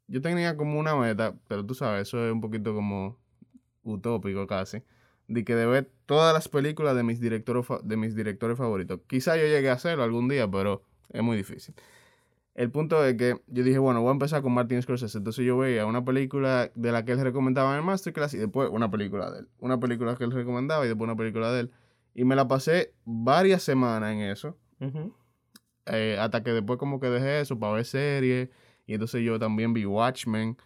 yo 0.07 0.21
tenía 0.21 0.57
como 0.57 0.77
una 0.77 0.93
meta, 0.93 1.33
pero 1.47 1.65
tú 1.65 1.73
sabes, 1.73 2.09
eso 2.09 2.25
es 2.25 2.33
un 2.33 2.41
poquito 2.41 2.73
como 2.73 3.17
utópico 3.83 4.45
casi, 4.47 4.83
de 5.29 5.45
que 5.45 5.55
de 5.55 5.65
ver 5.65 5.89
todas 6.05 6.33
las 6.33 6.49
películas 6.49 6.93
de 6.97 7.03
mis 7.03 7.21
directores, 7.21 7.65
de 7.83 7.95
mis 7.95 8.15
directores 8.15 8.57
favoritos. 8.57 8.99
Quizá 9.07 9.37
yo 9.37 9.43
llegue 9.43 9.69
a 9.69 9.73
hacerlo 9.73 10.03
algún 10.03 10.27
día, 10.27 10.51
pero 10.51 10.83
es 11.09 11.23
muy 11.23 11.37
difícil. 11.37 11.73
El 12.57 12.71
punto 12.71 13.05
es 13.05 13.15
que 13.15 13.39
yo 13.47 13.63
dije, 13.63 13.77
bueno, 13.77 14.01
voy 14.01 14.09
a 14.09 14.13
empezar 14.13 14.41
con 14.41 14.51
Martin 14.51 14.81
Scorsese. 14.81 15.19
Entonces 15.19 15.45
yo 15.45 15.57
veía 15.59 15.85
una 15.85 16.03
película 16.03 16.71
de 16.75 16.91
la 16.91 17.05
que 17.05 17.11
él 17.13 17.21
recomendaba 17.21 17.71
en 17.73 17.77
el 17.77 17.83
Masterclass 17.85 18.33
y 18.33 18.37
después 18.39 18.69
una 18.71 18.89
película 18.91 19.29
de 19.31 19.39
él. 19.41 19.47
Una 19.59 19.79
película 19.79 20.15
que 20.15 20.23
él 20.23 20.31
recomendaba 20.31 20.83
y 20.83 20.87
después 20.89 21.07
una 21.07 21.15
película 21.15 21.51
de 21.51 21.59
él. 21.61 21.71
Y 22.15 22.25
me 22.25 22.35
la 22.35 22.47
pasé 22.47 22.93
varias 23.05 23.61
semanas 23.63 24.11
en 24.11 24.21
eso 24.21 24.57
eh, 25.85 26.17
hasta 26.19 26.43
que 26.43 26.51
después 26.51 26.79
como 26.79 26.99
que 26.99 27.07
dejé 27.11 27.41
eso 27.41 27.57
para 27.59 27.73
ver 27.73 27.85
series. 27.85 28.49
Y 28.87 28.93
entonces 28.93 29.23
yo 29.23 29.37
también 29.37 29.73
vi 29.73 29.85
Watchmen, 29.85 30.57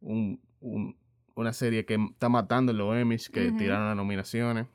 un, 0.00 0.40
un- 0.60 0.96
una 1.34 1.52
serie 1.52 1.84
que 1.84 1.98
está 2.10 2.28
matando 2.30 2.72
en 2.72 2.78
los 2.78 2.96
Emmys, 2.96 3.28
que 3.28 3.48
Ujú. 3.48 3.56
tiraron 3.58 3.86
las 3.88 3.96
nominaciones. 3.96 4.66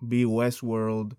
Vi 0.00 0.24
Westworld, 0.24 1.16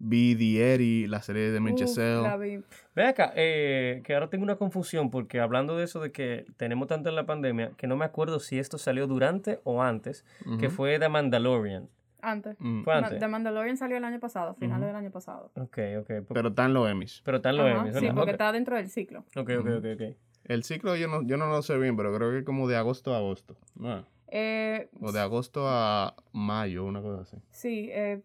vi 0.00 0.34
The 0.34 0.74
Eddie, 0.74 1.06
la 1.08 1.22
serie 1.22 1.50
de 1.52 1.60
Manchester. 1.60 2.16
la 2.18 2.36
vi. 2.36 2.60
Ve 2.96 3.04
acá, 3.06 3.32
eh, 3.36 4.00
que 4.04 4.14
ahora 4.14 4.28
tengo 4.28 4.42
una 4.42 4.56
confusión 4.56 5.10
porque 5.10 5.38
hablando 5.40 5.76
de 5.76 5.84
eso 5.84 6.00
de 6.00 6.10
que 6.10 6.46
tenemos 6.56 6.88
tanto 6.88 7.08
en 7.10 7.14
la 7.14 7.26
pandemia, 7.26 7.70
que 7.76 7.86
no 7.86 7.96
me 7.96 8.04
acuerdo 8.04 8.40
si 8.40 8.58
esto 8.58 8.78
salió 8.78 9.06
durante 9.06 9.60
o 9.64 9.82
antes, 9.82 10.24
que 10.58 10.68
fue 10.70 10.98
The 10.98 11.08
Mandalorian. 11.08 11.88
Antes. 12.22 12.56
Mm, 12.58 12.82
Fue 12.82 12.92
antes. 12.94 13.18
The 13.18 13.28
Mandalorian 13.28 13.76
salió 13.78 13.96
el 13.96 14.04
año 14.04 14.20
pasado, 14.20 14.54
finales 14.54 14.86
del 14.88 14.96
año 14.96 15.10
pasado. 15.10 15.50
Ok, 15.54 15.78
ok. 16.00 16.06
Pero, 16.06 16.26
Pero 16.26 16.48
están 16.50 16.74
los 16.74 16.90
Emmys. 16.90 17.22
pero 17.24 17.38
están 17.38 17.56
los 17.56 17.66
Emmys, 17.66 17.94
sí, 17.96 18.06
porque 18.08 18.20
Ok. 18.22 18.28
está 18.28 18.52
dentro 18.52 18.76
del 18.76 18.90
ciclo. 18.90 19.20
Ok, 19.36 19.50
ok, 19.60 19.66
ok, 19.78 19.84
ok. 19.94 20.16
El 20.44 20.64
ciclo 20.64 20.96
yo 20.96 21.06
no, 21.08 21.22
yo 21.22 21.36
no 21.36 21.46
lo 21.48 21.62
sé 21.62 21.78
bien, 21.78 21.96
pero 21.96 22.14
creo 22.14 22.30
que 22.32 22.38
es 22.38 22.44
como 22.44 22.68
de 22.68 22.76
agosto 22.76 23.14
a 23.14 23.18
agosto. 23.18 23.56
¿no? 23.76 24.04
Eh, 24.32 24.88
O 25.00 25.10
de 25.12 25.18
agosto 25.20 25.66
a 25.66 26.14
mayo, 26.32 26.84
una 26.84 27.02
cosa 27.02 27.22
así. 27.22 27.36
Sí, 27.50 27.88
eh, 27.92 28.22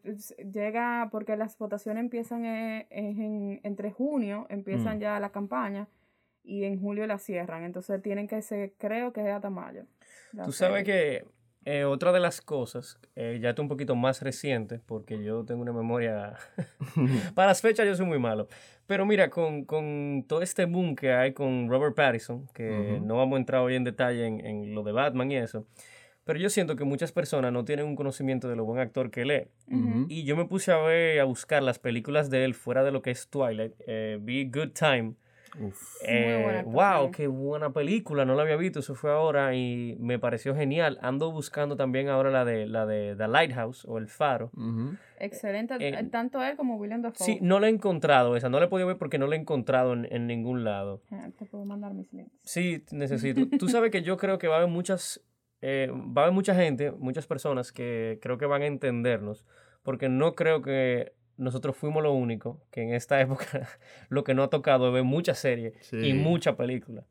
llega 0.51 1.09
porque 1.11 1.35
las 1.35 1.57
votaciones 1.57 2.01
empiezan 2.03 2.45
eh, 2.45 2.85
en- 2.91 3.21
en- 3.21 3.59
entre 3.63 3.91
junio, 3.91 4.45
empiezan 4.49 4.97
Mm. 4.97 5.01
ya 5.01 5.19
la 5.19 5.31
campaña 5.31 5.87
y 6.43 6.63
en 6.65 6.79
julio 6.79 7.07
la 7.07 7.17
cierran. 7.17 7.63
Entonces 7.63 8.01
tienen 8.03 8.27
que 8.27 8.41
ser, 8.43 8.73
creo 8.77 9.11
que 9.13 9.21
es 9.21 9.27
hasta 9.29 9.49
mayo. 9.49 9.83
Tú 10.43 10.51
sabes 10.51 10.83
que 10.83 11.25
Eh, 11.67 11.83
otra 11.83 12.11
de 12.11 12.19
las 12.19 12.41
cosas, 12.41 12.99
eh, 13.15 13.39
ya 13.41 13.49
está 13.49 13.61
un 13.63 13.67
poquito 13.67 13.95
más 13.95 14.21
reciente, 14.21 14.77
porque 14.85 15.23
yo 15.23 15.43
tengo 15.45 15.63
una 15.63 15.73
memoria. 15.73 16.35
Para 17.35 17.47
las 17.47 17.59
fechas 17.61 17.87
yo 17.87 17.95
soy 17.95 18.05
muy 18.05 18.19
malo. 18.19 18.47
Pero 18.85 19.03
mira, 19.07 19.31
con, 19.31 19.65
con 19.65 20.23
todo 20.27 20.43
este 20.43 20.65
boom 20.65 20.95
que 20.95 21.11
hay 21.11 21.33
con 21.33 21.67
Robert 21.67 21.95
Pattinson, 21.95 22.47
que 22.53 22.97
Ujú. 22.97 23.05
no 23.07 23.17
vamos 23.17 23.37
a 23.37 23.39
entrar 23.39 23.61
hoy 23.61 23.73
en 23.73 23.83
detalle 23.83 24.27
en, 24.27 24.45
en 24.45 24.75
lo 24.75 24.83
de 24.83 24.91
Batman 24.91 25.31
y 25.31 25.37
eso, 25.37 25.65
pero 26.25 26.37
yo 26.39 26.49
siento 26.49 26.75
que 26.75 26.83
muchas 26.83 27.11
personas 27.13 27.53
no 27.53 27.63
tienen 27.63 27.85
un 27.85 27.95
conocimiento 27.95 28.49
de 28.49 28.55
lo 28.57 28.65
buen 28.65 28.79
actor 28.79 29.09
que 29.11 29.21
él 29.21 29.31
es. 29.31 29.47
Ujú. 29.71 30.05
Y 30.09 30.25
yo 30.25 30.35
me 30.35 30.45
puse 30.45 30.71
a 30.73 30.77
ver, 30.79 31.19
a 31.21 31.23
buscar 31.23 31.63
las 31.63 31.79
películas 31.79 32.29
de 32.29 32.43
él 32.43 32.53
fuera 32.53 32.83
de 32.83 32.91
lo 32.91 33.01
que 33.01 33.11
es 33.11 33.29
Twilight. 33.29 33.73
Eh, 33.87 34.17
vi 34.21 34.49
Good 34.49 34.71
Time. 34.71 35.13
Uf. 35.57 36.01
Eh, 36.05 36.41
buena 36.43 36.63
wow, 36.63 37.11
qué 37.11 37.27
buena 37.27 37.71
película, 37.71 38.25
no 38.25 38.35
la 38.35 38.41
había 38.41 38.57
visto, 38.57 38.79
eso 38.79 38.93
fue 38.93 39.09
ahora 39.11 39.55
y 39.55 39.95
me 40.01 40.19
pareció 40.19 40.53
genial. 40.53 40.99
Ando 41.01 41.31
buscando 41.31 41.77
también 41.77 42.09
ahora 42.09 42.29
la 42.29 42.43
de 42.43 42.65
la 42.67 42.85
de 42.85 43.15
The 43.15 43.29
Lighthouse 43.29 43.85
o 43.85 43.97
El 43.97 44.07
Faro. 44.09 44.51
Ujú. 44.53 44.95
Excelente, 45.17 45.75
Eh, 45.75 45.95
eh, 45.97 46.03
tanto 46.11 46.43
él 46.43 46.57
como 46.57 46.75
William 46.75 47.01
Dafoe. 47.01 47.25
Sí, 47.25 47.39
no 47.41 47.61
la 47.61 47.67
he 47.67 47.69
encontrado 47.69 48.35
esa, 48.35 48.49
no 48.49 48.59
la 48.59 48.65
he 48.65 48.67
podido 48.67 48.87
ver 48.87 48.97
porque 48.97 49.17
no 49.17 49.27
la 49.27 49.35
he 49.35 49.39
encontrado 49.39 49.93
en, 49.93 50.07
en 50.11 50.27
ningún 50.27 50.65
lado. 50.65 51.01
Ah, 51.09 51.29
Te 51.39 51.45
puedo 51.45 51.63
mandar 51.63 51.93
mis 51.93 52.11
links. 52.11 52.33
Sí, 52.43 52.83
necesito. 52.91 53.47
Tú 53.57 53.69
sabes 53.69 53.91
que 53.91 54.01
yo 54.03 54.17
creo 54.17 54.37
que 54.37 54.47
va 54.49 54.55
a 54.55 54.57
haber 54.57 54.69
muchas, 54.69 55.21
eh, 55.61 55.89
va 55.91 56.21
a 56.21 56.25
haber 56.25 56.33
mucha 56.33 56.55
gente, 56.55 56.91
muchas 56.91 57.27
personas 57.27 57.71
que 57.71 58.19
creo 58.21 58.37
que 58.37 58.45
van 58.45 58.61
a 58.61 58.67
entendernos, 58.67 59.45
porque 59.83 60.09
no 60.09 60.35
creo 60.35 60.61
que 60.61 61.13
nosotros 61.37 61.75
fuimos 61.75 62.03
lo 62.03 62.13
único 62.13 62.61
que 62.71 62.81
en 62.81 62.93
esta 62.93 63.19
época 63.21 63.67
lo 64.09 64.23
que 64.23 64.33
no 64.33 64.43
ha 64.43 64.49
tocado 64.49 64.87
es 64.87 64.93
ver 64.93 65.03
muchas 65.03 65.39
series 65.39 65.73
y 65.93 66.13
muchas 66.13 66.55
películas. 66.55 67.05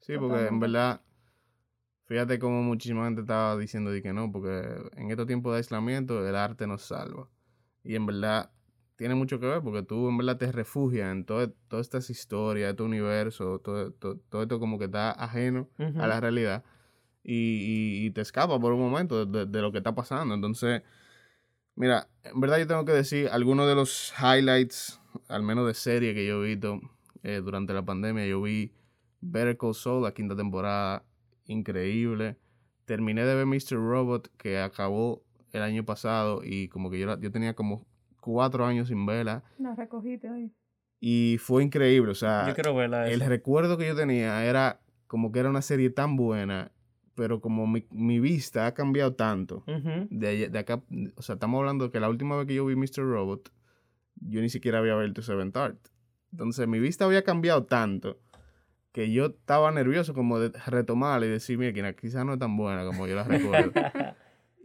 Sí, 0.00 0.16
porque 0.18 0.46
en 0.46 0.60
verdad, 0.60 1.02
fíjate 2.06 2.38
como 2.38 2.62
muchísima 2.62 3.04
gente 3.04 3.20
estaba 3.20 3.56
diciendo 3.56 3.90
de 3.90 4.02
que 4.02 4.12
no, 4.12 4.32
porque 4.32 4.64
en 4.96 5.10
estos 5.10 5.26
tiempos 5.26 5.52
de 5.52 5.58
aislamiento 5.58 6.26
el 6.26 6.34
arte 6.34 6.66
nos 6.66 6.82
salva. 6.82 7.28
Y 7.84 7.94
en 7.94 8.06
verdad 8.06 8.50
tiene 8.96 9.14
mucho 9.14 9.40
que 9.40 9.46
ver 9.46 9.62
porque 9.62 9.82
tú 9.82 10.08
en 10.08 10.18
verdad 10.18 10.36
te 10.36 10.52
refugias 10.52 11.10
en 11.10 11.24
todas 11.24 11.50
estas 11.70 12.10
historias, 12.10 12.70
este 12.70 12.82
universo, 12.82 13.58
todo, 13.60 13.92
todo, 13.92 14.16
todo 14.28 14.42
esto 14.42 14.58
como 14.58 14.78
que 14.78 14.86
está 14.86 15.12
ajeno 15.12 15.68
a 15.78 16.06
la 16.06 16.20
realidad 16.20 16.64
y, 17.22 17.34
y- 17.34 18.06
y 18.06 18.10
te 18.10 18.20
escapa 18.20 18.58
por 18.58 18.72
un 18.72 18.80
momento 18.80 19.26
de, 19.26 19.46
de 19.46 19.60
lo 19.62 19.72
que 19.72 19.78
está 19.78 19.94
pasando. 19.94 20.34
Entonces, 20.34 20.82
mira, 21.74 22.08
en 22.24 22.40
verdad 22.40 22.58
yo 22.58 22.66
tengo 22.66 22.84
que 22.84 22.92
decir 22.92 23.28
algunos 23.30 23.66
de 23.68 23.74
los 23.74 24.12
highlights, 24.20 25.00
al 25.28 25.42
menos 25.42 25.66
de 25.66 25.74
serie 25.74 26.14
que 26.14 26.26
yo 26.26 26.42
he 26.44 26.48
visto 26.48 26.80
eh, 27.22 27.40
durante 27.44 27.72
la 27.72 27.84
pandemia. 27.84 28.26
Yo 28.26 28.40
vi 28.42 28.72
Better 29.20 29.56
Call 29.56 29.74
Saul, 29.74 30.02
la 30.04 30.12
quinta 30.12 30.34
temporada, 30.36 31.04
increíble. 31.46 32.36
Terminé 32.84 33.24
de 33.24 33.34
ver 33.34 33.46
Mr. 33.46 33.76
Robot, 33.76 34.30
que 34.36 34.58
acabó 34.58 35.22
el 35.52 35.62
año 35.62 35.84
pasado 35.84 36.42
y 36.44 36.68
como 36.68 36.90
que 36.90 36.98
yo, 36.98 37.06
la- 37.06 37.20
yo 37.20 37.30
tenía 37.30 37.54
como 37.54 37.86
cuatro 38.20 38.64
años 38.66 38.88
sin 38.88 39.04
verla 39.06 39.42
La 39.58 39.74
recogiste 39.74 40.28
ahí. 40.28 40.52
y 41.00 41.38
fue 41.38 41.62
increíble. 41.64 42.12
O 42.12 42.14
sea, 42.14 42.46
Yo 42.48 42.54
quiero 42.54 42.74
verla. 42.74 43.08
el 43.08 43.20
recuerdo 43.20 43.76
que 43.78 43.86
yo 43.86 43.96
tenía 43.96 44.44
era 44.44 44.80
como 45.06 45.32
que 45.32 45.40
era 45.40 45.50
una 45.50 45.62
serie 45.62 45.90
tan 45.90 46.16
buena, 46.16 46.70
pero 47.14 47.40
como 47.40 47.66
mi, 47.66 47.86
mi 47.90 48.20
vista 48.20 48.66
ha 48.66 48.74
cambiado 48.74 49.14
tanto. 49.14 49.64
De, 50.10 50.50
acá, 50.58 50.82
o 51.16 51.22
sea, 51.22 51.34
estamos 51.34 51.58
hablando 51.58 51.86
de 51.86 51.90
que 51.90 52.00
la 52.00 52.08
última 52.08 52.36
vez 52.36 52.46
que 52.46 52.54
yo 52.54 52.66
vi 52.66 52.76
Mr. 52.76 53.02
Robot, 53.02 53.52
yo 54.16 54.40
ni 54.40 54.48
siquiera 54.48 54.78
había 54.78 54.96
visto 54.96 55.22
Seventh 55.22 55.56
Art. 55.56 55.78
Entonces 56.32 56.66
mi 56.68 56.78
vista 56.78 57.04
había 57.04 57.22
cambiado 57.22 57.64
tanto 57.64 58.18
que 58.92 59.12
yo 59.12 59.26
estaba 59.26 59.70
nervioso 59.70 60.14
como 60.14 60.38
de 60.38 60.50
retomarla 60.66 61.26
y 61.26 61.30
decir, 61.30 61.58
mira, 61.58 61.92
quizás 61.92 62.24
no 62.24 62.34
es 62.34 62.38
tan 62.38 62.56
buena 62.56 62.84
como 62.84 63.06
yo 63.06 63.14
la 63.14 63.24
recuerdo. 63.24 63.72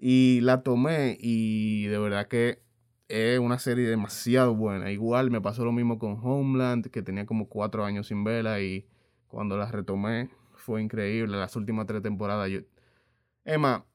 y 0.02 0.40
la 0.42 0.64
tomé 0.64 1.18
y 1.20 1.86
de 1.86 1.98
verdad 2.00 2.28
que 2.28 2.60
es 3.08 3.40
una 3.40 3.60
serie 3.60 3.88
demasiado 3.88 4.56
buena. 4.56 4.92
Igual 4.92 5.30
me 5.30 5.42
pasó 5.42 5.64
lo 5.64 5.72
mismo 5.72 6.00
con 6.00 6.18
Homeland, 6.22 6.88
que 6.88 7.02
tenía 7.02 7.26
como 7.26 7.48
cuatro 7.48 7.86
años 7.86 8.08
sin 8.08 8.24
verla 8.24 8.62
y 8.62 8.88
cuando 9.28 9.58
la 9.58 9.72
retomé 9.72 10.30
fue 10.66 10.82
increíble. 10.82 11.38
Las 11.38 11.56
últimas 11.56 11.86
tres 11.86 12.02
temporadas 12.02 12.50
yo... 12.50 12.60
Emma, 13.44 13.86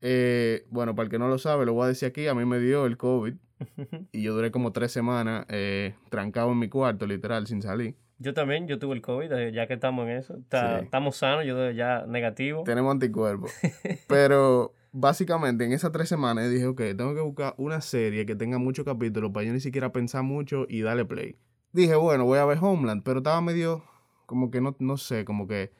eh, 0.00 0.64
bueno, 0.70 0.94
para 0.94 1.04
el 1.04 1.10
que 1.10 1.18
no 1.18 1.28
lo 1.28 1.38
sabe, 1.38 1.66
lo 1.66 1.74
voy 1.74 1.84
a 1.84 1.88
decir 1.88 2.08
aquí, 2.08 2.26
a 2.28 2.34
mí 2.34 2.44
me 2.44 2.58
dio 2.60 2.86
el 2.86 2.96
COVID 2.96 3.34
y 4.12 4.22
yo 4.22 4.34
duré 4.34 4.50
como 4.50 4.72
tres 4.72 4.92
semanas 4.92 5.44
eh, 5.48 5.94
trancado 6.08 6.52
en 6.52 6.58
mi 6.60 6.68
cuarto, 6.68 7.06
literal, 7.06 7.46
sin 7.46 7.60
salir. 7.62 7.96
Yo 8.18 8.34
también, 8.34 8.68
yo 8.68 8.78
tuve 8.78 8.94
el 8.94 9.02
COVID, 9.02 9.32
eh, 9.32 9.52
ya 9.52 9.66
que 9.66 9.74
estamos 9.74 10.04
en 10.06 10.12
eso. 10.16 10.36
Está- 10.36 10.78
Sí. 10.78 10.84
Estamos 10.84 11.16
sanos, 11.16 11.44
yo 11.46 11.70
ya 11.70 12.04
negativo. 12.06 12.62
Tenemos 12.64 12.92
anticuerpos. 12.92 13.50
Pero 14.08 14.74
básicamente 14.92 15.64
en 15.64 15.72
esas 15.72 15.90
tres 15.90 16.08
semanas 16.08 16.50
dije, 16.50 16.66
ok, 16.66 16.80
tengo 16.96 17.14
que 17.14 17.20
buscar 17.22 17.54
una 17.56 17.80
serie 17.80 18.26
que 18.26 18.36
tenga 18.36 18.58
muchos 18.58 18.84
capítulos 18.84 19.30
para 19.32 19.46
yo 19.46 19.52
ni 19.52 19.60
siquiera 19.60 19.90
pensar 19.92 20.22
mucho 20.22 20.66
y 20.68 20.82
darle 20.82 21.04
play. 21.06 21.36
Dije, 21.72 21.94
bueno, 21.96 22.24
voy 22.26 22.38
a 22.38 22.44
ver 22.44 22.58
Homeland, 22.60 23.02
pero 23.04 23.18
estaba 23.18 23.40
medio, 23.40 23.82
como 24.26 24.50
que 24.50 24.60
no, 24.60 24.76
no 24.80 24.96
sé, 24.98 25.24
como 25.24 25.46
que 25.48 25.72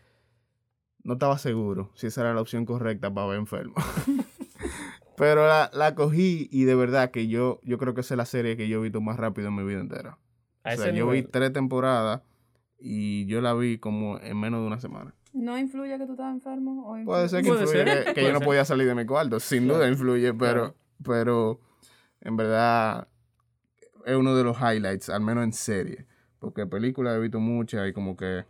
no 1.04 1.14
estaba 1.14 1.38
seguro 1.38 1.90
si 1.94 2.06
esa 2.08 2.20
era 2.22 2.34
la 2.34 2.40
opción 2.40 2.64
correcta 2.66 3.12
para 3.12 3.26
ver 3.28 3.38
enfermo. 3.38 3.74
pero 5.16 5.46
la, 5.46 5.70
la 5.74 5.94
cogí 5.94 6.48
y 6.50 6.64
de 6.64 6.74
verdad 6.74 7.10
que 7.10 7.28
yo, 7.28 7.60
yo 7.62 7.78
creo 7.78 7.94
que 7.94 8.00
esa 8.00 8.14
es 8.14 8.18
la 8.18 8.26
serie 8.26 8.56
que 8.56 8.68
yo 8.68 8.78
he 8.80 8.82
visto 8.82 9.00
más 9.00 9.16
rápido 9.16 9.48
en 9.48 9.56
mi 9.56 9.64
vida 9.64 9.80
entera. 9.80 10.18
A 10.64 10.74
O 10.74 10.76
sea, 10.76 10.92
yo 10.92 11.08
vi 11.08 11.22
tres 11.22 11.52
temporadas 11.52 12.22
y 12.78 13.26
yo 13.26 13.40
la 13.40 13.54
vi 13.54 13.78
como 13.78 14.18
en 14.20 14.38
menos 14.38 14.60
de 14.60 14.66
una 14.66 14.80
semana. 14.80 15.14
¿No 15.32 15.56
influye 15.58 15.96
que 15.98 16.06
tú 16.06 16.12
estabas 16.12 16.34
enfermo? 16.34 16.90
O 16.90 17.04
Puede 17.04 17.28
ser 17.28 17.42
que 17.42 17.48
Puede 17.50 17.62
influye 17.62 17.84
ser, 17.84 18.14
que, 18.14 18.22
yo 18.24 18.32
no 18.32 18.38
ser. 18.38 18.46
podía 18.46 18.64
salir 18.64 18.86
de 18.88 18.94
mi 18.94 19.06
cuarto. 19.06 19.38
Sin 19.40 19.64
Claro. 19.64 19.78
duda 19.78 19.88
influye, 19.88 20.34
pero, 20.34 20.60
Claro. 20.60 20.74
pero 21.04 21.60
en 22.20 22.36
verdad 22.36 23.08
es 24.06 24.16
uno 24.16 24.34
de 24.34 24.42
los 24.44 24.56
highlights, 24.58 25.08
al 25.08 25.20
menos 25.20 25.44
en 25.44 25.52
serie. 25.52 26.06
Porque 26.40 26.66
películas 26.66 27.16
he 27.16 27.20
visto 27.20 27.38
muchas 27.38 27.88
y 27.88 27.92
como 27.92 28.16
que 28.16 28.44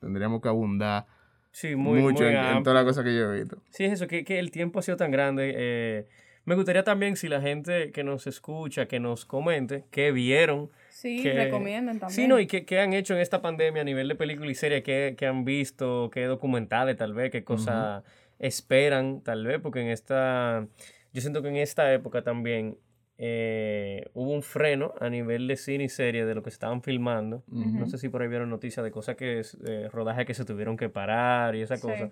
tendríamos 0.00 0.40
que 0.40 0.48
abundar 0.48 1.06
Sí, 1.54 1.76
muy, 1.76 2.00
mucho 2.00 2.24
muy 2.24 2.32
en, 2.32 2.38
en 2.38 2.44
amplio. 2.44 2.62
todas 2.64 2.74
las 2.74 2.84
cosas 2.84 3.04
que 3.04 3.14
yo 3.16 3.32
he 3.32 3.38
visto. 3.40 3.62
Sí, 3.70 3.84
es 3.84 3.92
eso, 3.92 4.08
que, 4.08 4.24
que 4.24 4.40
el 4.40 4.50
tiempo 4.50 4.80
ha 4.80 4.82
sido 4.82 4.96
tan 4.96 5.12
grande. 5.12 5.52
eh, 5.56 6.06
me 6.44 6.56
gustaría 6.56 6.82
también 6.82 7.16
si 7.16 7.28
la 7.28 7.40
gente 7.40 7.92
que 7.92 8.02
nos 8.02 8.26
escucha, 8.26 8.86
que 8.86 8.98
nos 8.98 9.24
comente, 9.24 9.84
qué 9.92 10.10
vieron. 10.10 10.70
Sí, 10.90 11.22
que- 11.22 11.32
recomienden 11.32 12.00
también. 12.00 12.10
Sí, 12.16 12.26
no, 12.26 12.40
y 12.40 12.48
qué, 12.48 12.64
qué 12.64 12.80
han 12.80 12.92
hecho 12.92 13.14
en 13.14 13.20
esta 13.20 13.40
pandemia 13.40 13.82
a 13.82 13.84
nivel 13.84 14.08
de 14.08 14.16
película 14.16 14.50
y 14.50 14.56
serie, 14.56 14.82
qué, 14.82 15.14
qué 15.16 15.26
han 15.26 15.44
visto, 15.44 16.10
qué 16.12 16.24
documentales 16.24 16.96
tal 16.96 17.14
vez, 17.14 17.30
qué 17.30 17.44
cosas 17.44 18.02
esperan 18.40 19.20
tal 19.22 19.46
vez, 19.46 19.60
porque 19.60 19.80
en 19.80 19.88
esta, 19.90 20.66
yo 21.12 21.20
siento 21.20 21.40
que 21.40 21.48
en 21.50 21.56
esta 21.56 21.92
época 21.94 22.22
también 22.22 22.76
eh, 23.18 24.06
hubo 24.14 24.32
un 24.32 24.42
freno 24.42 24.92
a 25.00 25.08
nivel 25.08 25.46
de 25.46 25.56
cine 25.56 25.84
y 25.84 25.88
serie 25.88 26.24
de 26.26 26.34
lo 26.34 26.42
que 26.42 26.50
se 26.50 26.54
estaban 26.56 26.82
filmando. 26.82 27.42
No 27.46 27.86
sé 27.86 27.98
si 27.98 28.08
por 28.08 28.22
ahí 28.22 28.28
vieron 28.28 28.50
noticias 28.50 28.82
de 28.84 28.90
cosas 28.90 29.16
que, 29.16 29.38
es, 29.40 29.56
eh, 29.66 29.88
rodajes 29.92 30.26
que 30.26 30.34
se 30.34 30.44
tuvieron 30.44 30.76
que 30.76 30.88
parar 30.88 31.54
y 31.54 31.62
esa 31.62 31.76
Sí. 31.76 31.82
cosa. 31.82 32.10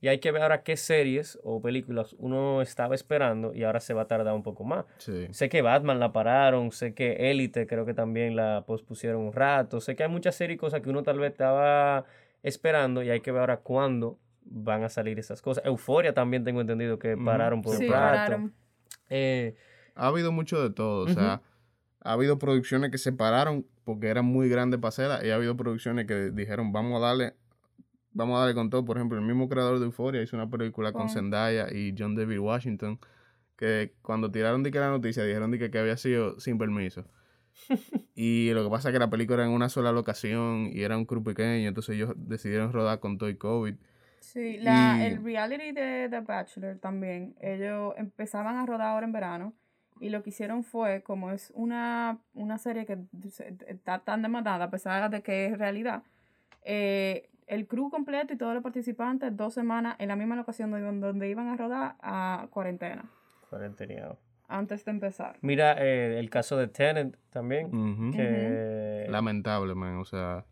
Y 0.00 0.08
hay 0.08 0.18
que 0.18 0.30
ver 0.32 0.42
ahora 0.42 0.62
qué 0.62 0.76
series 0.76 1.38
o 1.44 1.62
películas 1.62 2.14
uno 2.18 2.60
estaba 2.60 2.94
esperando 2.94 3.54
y 3.54 3.64
ahora 3.64 3.80
se 3.80 3.94
va 3.94 4.02
a 4.02 4.06
tardar 4.06 4.34
un 4.34 4.42
poco 4.42 4.62
más. 4.64 4.84
Sí. 4.98 5.26
Sé 5.30 5.48
que 5.48 5.62
Batman 5.62 5.98
la 5.98 6.12
pararon, 6.12 6.70
sé 6.72 6.94
que 6.94 7.30
Élite 7.30 7.66
creo 7.66 7.86
que 7.86 7.94
también 7.94 8.36
la 8.36 8.64
pospusieron 8.66 9.22
un 9.22 9.32
rato, 9.32 9.80
sé 9.80 9.96
que 9.96 10.02
hay 10.02 10.10
muchas 10.10 10.34
series 10.34 10.56
y 10.56 10.58
cosas 10.58 10.82
que 10.82 10.90
uno 10.90 11.02
tal 11.02 11.18
vez 11.18 11.32
estaba 11.32 12.04
esperando 12.42 13.02
y 13.02 13.08
hay 13.10 13.20
que 13.20 13.32
ver 13.32 13.40
ahora 13.40 13.56
cuándo 13.58 14.18
van 14.44 14.84
a 14.84 14.90
salir 14.90 15.18
esas 15.18 15.40
cosas. 15.40 15.64
Euforia 15.64 16.12
también 16.12 16.44
tengo 16.44 16.60
entendido 16.60 16.98
que 16.98 17.16
pararon 17.16 17.62
por 17.62 17.76
Sí, 17.76 17.86
un 17.86 17.92
rato. 17.92 18.10
pararon. 18.10 18.52
Eh, 19.08 19.54
Ha 19.94 20.08
habido 20.08 20.32
mucho 20.32 20.60
de 20.62 20.70
todo. 20.70 21.04
O 21.04 21.08
sea, 21.08 21.40
ha 22.00 22.12
habido 22.12 22.38
producciones 22.38 22.90
que 22.90 22.98
se 22.98 23.12
pararon 23.12 23.66
porque 23.84 24.08
eran 24.08 24.24
muy 24.24 24.48
grandes 24.48 24.80
para 24.80 24.88
hacerlas 24.90 25.24
y 25.24 25.30
ha 25.30 25.34
habido 25.36 25.56
producciones 25.56 26.06
que 26.06 26.30
dijeron, 26.30 26.72
vamos 26.72 27.02
a 27.02 27.06
darle 27.06 27.34
vamos 28.12 28.36
a 28.36 28.40
darle 28.40 28.54
con 28.54 28.70
todo. 28.70 28.84
Por 28.84 28.96
ejemplo, 28.96 29.18
el 29.18 29.24
mismo 29.24 29.48
creador 29.48 29.78
de 29.78 29.86
Euphoria 29.86 30.22
hizo 30.22 30.36
una 30.36 30.48
película 30.48 30.92
con 30.92 31.02
Con- 31.02 31.10
Zendaya 31.10 31.66
y 31.72 31.94
John 31.98 32.14
David 32.14 32.38
Washington 32.38 32.98
que 33.56 33.94
cuando 34.02 34.30
tiraron 34.32 34.62
de 34.64 34.70
que 34.72 34.78
la 34.80 34.90
noticia 34.90 35.22
dijeron 35.24 35.50
de 35.52 35.58
que, 35.58 35.70
que 35.70 35.78
había 35.78 35.96
sido 35.96 36.38
sin 36.40 36.58
permiso. 36.58 37.04
y 38.16 38.50
lo 38.52 38.64
que 38.64 38.70
pasa 38.70 38.88
es 38.88 38.92
que 38.92 38.98
la 38.98 39.10
película 39.10 39.38
era 39.42 39.46
en 39.46 39.52
una 39.52 39.68
sola 39.68 39.92
locación 39.92 40.70
y 40.72 40.82
era 40.82 40.96
un 40.96 41.04
crew 41.06 41.22
pequeño, 41.22 41.68
entonces 41.68 41.94
ellos 41.94 42.12
decidieron 42.16 42.72
rodar 42.72 42.98
con 43.00 43.16
todo 43.18 43.28
y 43.30 43.36
COVID. 43.36 43.74
Sí, 44.20 44.58
la, 44.58 44.96
Y- 44.98 45.06
el 45.06 45.22
reality 45.22 45.72
de 45.72 46.08
The 46.10 46.20
Bachelor 46.20 46.78
también, 46.78 47.36
ellos 47.40 47.94
empezaban 47.96 48.56
a 48.56 48.66
rodar 48.66 48.88
ahora 48.88 49.06
en 49.06 49.12
verano 49.12 49.54
y 50.00 50.08
lo 50.10 50.22
que 50.22 50.30
hicieron 50.30 50.64
fue, 50.64 51.02
como 51.02 51.30
es 51.30 51.52
una, 51.54 52.18
una 52.34 52.58
serie 52.58 52.86
que 52.86 52.98
está 53.66 54.00
tan 54.00 54.22
demandada 54.22 54.66
a 54.66 54.70
pesar 54.70 55.10
de 55.10 55.22
que 55.22 55.46
es 55.46 55.58
realidad, 55.58 56.02
eh, 56.62 57.30
el 57.46 57.66
crew 57.66 57.90
completo 57.90 58.32
y 58.32 58.36
todos 58.36 58.54
los 58.54 58.62
participantes 58.62 59.36
dos 59.36 59.54
semanas 59.54 59.96
en 59.98 60.08
la 60.08 60.16
misma 60.16 60.36
locación 60.36 60.70
donde, 60.70 61.06
donde 61.06 61.28
iban 61.28 61.48
a 61.48 61.56
rodar 61.56 61.96
a 62.00 62.46
cuarentena 62.50 63.04
cuarentena. 63.48 64.16
antes 64.48 64.84
de 64.84 64.90
empezar. 64.90 65.36
Mira 65.40 65.74
eh, 65.78 66.18
el 66.18 66.30
caso 66.30 66.56
de 66.56 66.68
Tenant 66.68 67.16
también, 67.30 68.12
que 68.12 69.06
Lamentable, 69.08 69.74
man. 69.74 69.98
O 69.98 70.04
sea, 70.04 70.44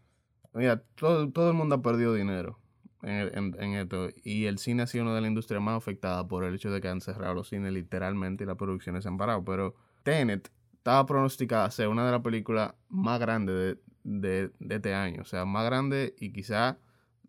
mira, 0.52 0.82
todo, 0.94 1.30
todo 1.30 1.49
el 1.50 1.56
mundo 1.56 1.76
ha 1.76 1.82
perdido 1.82 2.14
dinero. 2.14 2.58
En, 3.02 3.37
en- 3.37 3.56
en 3.62 3.75
esto. 3.75 4.09
Y 4.25 4.47
el 4.47 4.59
cine 4.59 4.82
ha 4.82 4.87
sido 4.87 5.04
una 5.04 5.14
de 5.14 5.21
las 5.21 5.28
industrias 5.28 5.62
más 5.62 5.76
afectadas 5.76 6.25
por 6.26 6.44
el 6.44 6.54
hecho 6.54 6.71
de 6.71 6.80
que 6.80 6.88
han 6.88 7.00
cerrado 7.00 7.35
los 7.35 7.49
cines 7.49 7.73
literalmente 7.73 8.44
y 8.44 8.47
las 8.47 8.56
producciones 8.56 9.02
se 9.02 9.09
han 9.09 9.18
parado. 9.18 9.44
Pero 9.44 9.75
Tenet 10.02 10.50
estaba 10.75 11.04
pronosticada 11.06 11.64
a 11.64 11.71
ser 11.71 11.88
una 11.88 12.04
de 12.06 12.12
las 12.12 12.21
películas 12.23 12.75
más 12.88 13.21
grandes 13.21 13.54
de, 13.54 13.78
de, 14.04 14.50
de 14.59 14.75
este 14.76 14.94
año. 14.94 15.23
O 15.23 15.25
sea, 15.25 15.44
más 15.44 15.64
grande 15.64 16.14
y 16.18 16.32
quizá 16.32 16.78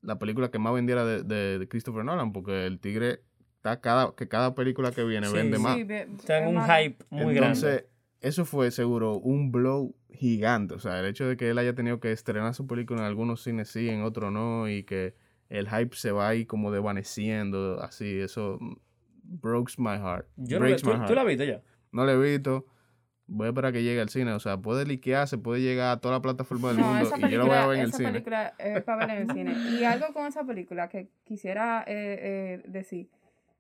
la 0.02 0.20
película 0.20 0.50
que 0.52 0.60
más 0.60 0.74
vendiera 0.74 1.06
de, 1.06 1.24
de- 1.24 1.60
de 1.60 1.68
Christopher 1.68 2.04
Nolan, 2.04 2.34
porque 2.34 2.66
el 2.66 2.80
tigre 2.80 3.22
está 3.58 3.80
cada, 3.80 4.14
que 4.16 4.28
cada 4.28 4.54
película 4.56 4.92
que 4.92 5.04
viene 5.04 5.28
Sí, 5.28 5.34
vende 5.34 5.58
sí. 5.58 5.64
más. 5.64 5.78
Está 5.78 6.40
en 6.40 6.58
un 6.58 6.64
hype 6.64 7.06
muy 7.10 7.36
Entonces, 7.38 7.64
grande. 7.64 7.90
eso 8.20 8.44
fue 8.44 8.72
seguro 8.72 9.14
un 9.18 9.52
blow 9.52 9.96
gigante. 10.12 10.74
O 10.74 10.80
sea, 10.80 11.00
el 11.00 11.06
hecho 11.06 11.26
de 11.28 11.38
que 11.38 11.50
él 11.50 11.58
haya 11.58 11.74
tenido 11.74 12.00
que 12.02 12.12
estrenar 12.12 12.54
su 12.54 12.68
película 12.68 13.00
en 13.02 13.06
algunos 13.06 13.42
cines 13.44 13.70
sí, 13.70 13.88
en 13.88 14.02
otros 14.04 14.32
no, 14.34 14.68
y 14.68 14.84
que 14.84 15.16
el 15.58 15.70
hype 15.70 15.96
se 15.96 16.12
va 16.12 16.28
ahí 16.30 16.46
como 16.46 16.72
desvaneciendo, 16.72 17.82
así, 17.82 18.20
eso 18.20 18.60
breaks 19.24 19.80
my 19.80 19.98
heart. 19.98 20.28
Yo 20.36 20.60
no, 20.60 20.66
breaks 20.66 20.82
¿tú, 20.82 20.90
my 20.90 20.96
tú 20.96 21.00
heart. 21.02 21.16
la 21.16 21.22
has 21.22 21.28
visto 21.28 21.44
ya? 21.44 21.62
No 21.92 22.06
lo 22.06 22.12
he 22.12 22.32
visto. 22.34 22.66
Voy 23.26 23.46
a 23.46 23.50
esperar 23.50 23.70
a 23.70 23.72
que 23.72 23.84
llegue 23.84 24.02
al 24.02 24.10
cine. 24.10 24.32
O 24.34 24.40
sea, 24.40 24.58
puede 24.58 24.86
liquearse, 24.86 25.38
puede 25.38 25.62
llegar 25.62 25.92
a 25.98 26.02
toda 26.02 26.16
la 26.16 26.22
plataforma 26.22 26.70
del 26.70 26.78
No, 26.80 26.88
mundo 26.94 27.10
y 27.18 27.32
yo 27.32 27.38
lo 27.38 27.46
voy 27.48 27.56
a 27.56 27.68
ver 27.68 27.78
en 27.78 27.84
el 27.84 27.90
esa 27.90 27.98
cine. 27.98 28.12
película 28.12 28.54
es 28.60 28.84
para 28.84 29.06
ver 29.06 29.18
en 29.18 29.30
el 29.30 29.36
cine. 29.36 29.54
Y 29.80 29.84
algo 29.86 30.14
con 30.14 30.26
esa 30.28 30.44
película 30.44 30.90
que 30.90 31.10
quisiera 31.24 31.84
eh, 31.88 32.62
eh, 32.62 32.64
decir. 32.68 33.10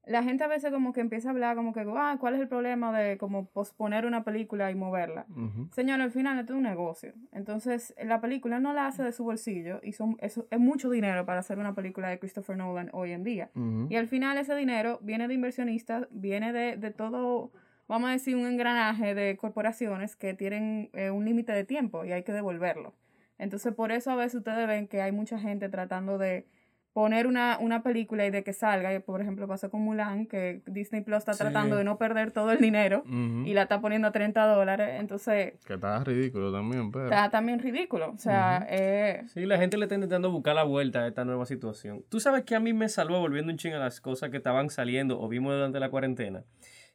La 0.06 0.22
gente 0.22 0.44
a 0.44 0.48
veces 0.48 0.72
como 0.72 0.92
que 0.92 1.00
empieza 1.00 1.30
a 1.30 1.32
hablar 1.32 1.56
como 1.56 1.72
que, 1.72 1.86
ah, 1.96 2.18
¿cuál 2.20 2.36
es 2.36 2.42
el 2.42 2.50
problema 2.50 2.98
de 2.98 3.18
como 3.18 3.46
posponer 3.46 4.06
una 4.06 4.24
película 4.24 4.70
y 4.70 4.76
moverla? 4.76 5.26
Señor, 5.72 6.02
al 6.02 6.12
final 6.12 6.38
esto 6.40 6.54
es 6.54 6.58
un 6.58 6.64
negocio. 6.64 7.14
Entonces, 7.32 7.96
la 8.04 8.20
película 8.20 8.60
no 8.60 8.74
la 8.74 8.88
hace 8.88 9.02
de 9.02 9.14
su 9.14 9.24
bolsillo 9.24 9.80
y 9.82 9.94
son, 9.94 10.18
eso 10.20 10.46
es 10.52 10.60
mucho 10.60 10.90
dinero 10.90 11.26
para 11.26 11.40
hacer 11.40 11.58
una 11.58 11.74
película 11.74 12.10
de 12.10 12.20
Christopher 12.20 12.58
Nolan 12.58 12.90
hoy 12.92 13.12
en 13.12 13.24
día. 13.24 13.50
Y 13.90 13.96
al 13.96 14.08
final 14.08 14.38
ese 14.38 14.56
dinero 14.56 15.00
viene 15.02 15.28
de 15.28 15.36
inversionistas, 15.36 16.08
viene 16.12 16.52
de, 16.52 16.76
de 16.76 16.92
todo, 16.92 17.52
vamos 17.88 18.10
a 18.10 18.12
decir, 18.14 18.36
un 18.36 18.46
engranaje 18.46 19.16
de 19.16 19.38
corporaciones 19.38 20.18
que 20.18 20.34
tienen 20.34 20.90
eh, 20.94 21.12
un 21.12 21.24
límite 21.24 21.54
de 21.54 21.64
tiempo 21.64 22.04
y 22.04 22.12
hay 22.12 22.24
que 22.24 22.34
devolverlo. 22.34 22.94
Entonces, 23.38 23.74
por 23.74 23.92
eso 23.92 24.12
a 24.12 24.16
veces 24.16 24.36
ustedes 24.36 24.68
ven 24.68 24.88
que 24.88 25.02
hay 25.02 25.12
mucha 25.12 25.40
gente 25.40 25.70
tratando 25.70 26.18
de 26.18 26.46
poner 26.94 27.26
una, 27.28 27.58
una 27.60 27.82
película 27.82 28.26
y 28.26 28.30
de 28.32 28.44
que 28.44 28.54
salga. 28.54 28.94
Y, 28.94 29.00
por 29.00 29.20
ejemplo, 29.22 29.48
pasó 29.48 29.70
con 29.72 29.82
Mulan, 29.82 30.28
que 30.28 30.62
Disney 30.68 31.02
Plus 31.02 31.18
está 31.18 31.34
Sí. 31.34 31.40
tratando 31.40 31.76
de 31.76 31.84
no 31.84 31.98
perder 31.98 32.32
todo 32.32 32.52
el 32.52 32.60
dinero 32.60 33.04
y 33.46 33.54
la 33.54 33.64
está 33.64 33.82
poniendo 33.82 34.08
a 34.08 34.12
30 34.12 34.46
dólares. 34.46 35.00
Entonces, 35.00 35.54
Que 35.66 35.74
está 35.74 36.04
ridículo 36.04 36.52
también, 36.54 36.92
pero. 36.92 37.06
está 37.06 37.30
también 37.32 37.60
ridículo. 37.60 38.12
O 38.12 38.18
sea, 38.18 38.66
eh, 38.70 39.24
Sí, 39.28 39.46
la 39.46 39.58
gente 39.58 39.78
le 39.78 39.86
está 39.86 39.96
intentando 39.96 40.32
buscar 40.32 40.54
la 40.56 40.64
vuelta 40.64 41.00
a 41.04 41.08
esta 41.08 41.26
nueva 41.26 41.46
situación. 41.48 42.04
Tú 42.10 42.20
sabes 42.20 42.44
que 42.44 42.56
a 42.56 42.60
mí 42.60 42.74
me 42.74 42.88
salvó 42.90 43.20
volviendo 43.20 43.52
un 43.52 43.58
ching 43.58 43.74
a 43.74 43.80
las 43.80 44.00
cosas 44.00 44.30
que 44.30 44.38
estaban 44.38 44.70
saliendo 44.70 45.20
o 45.20 45.28
vimos 45.28 45.54
durante 45.54 45.80
la 45.80 45.90
cuarentena. 45.90 46.44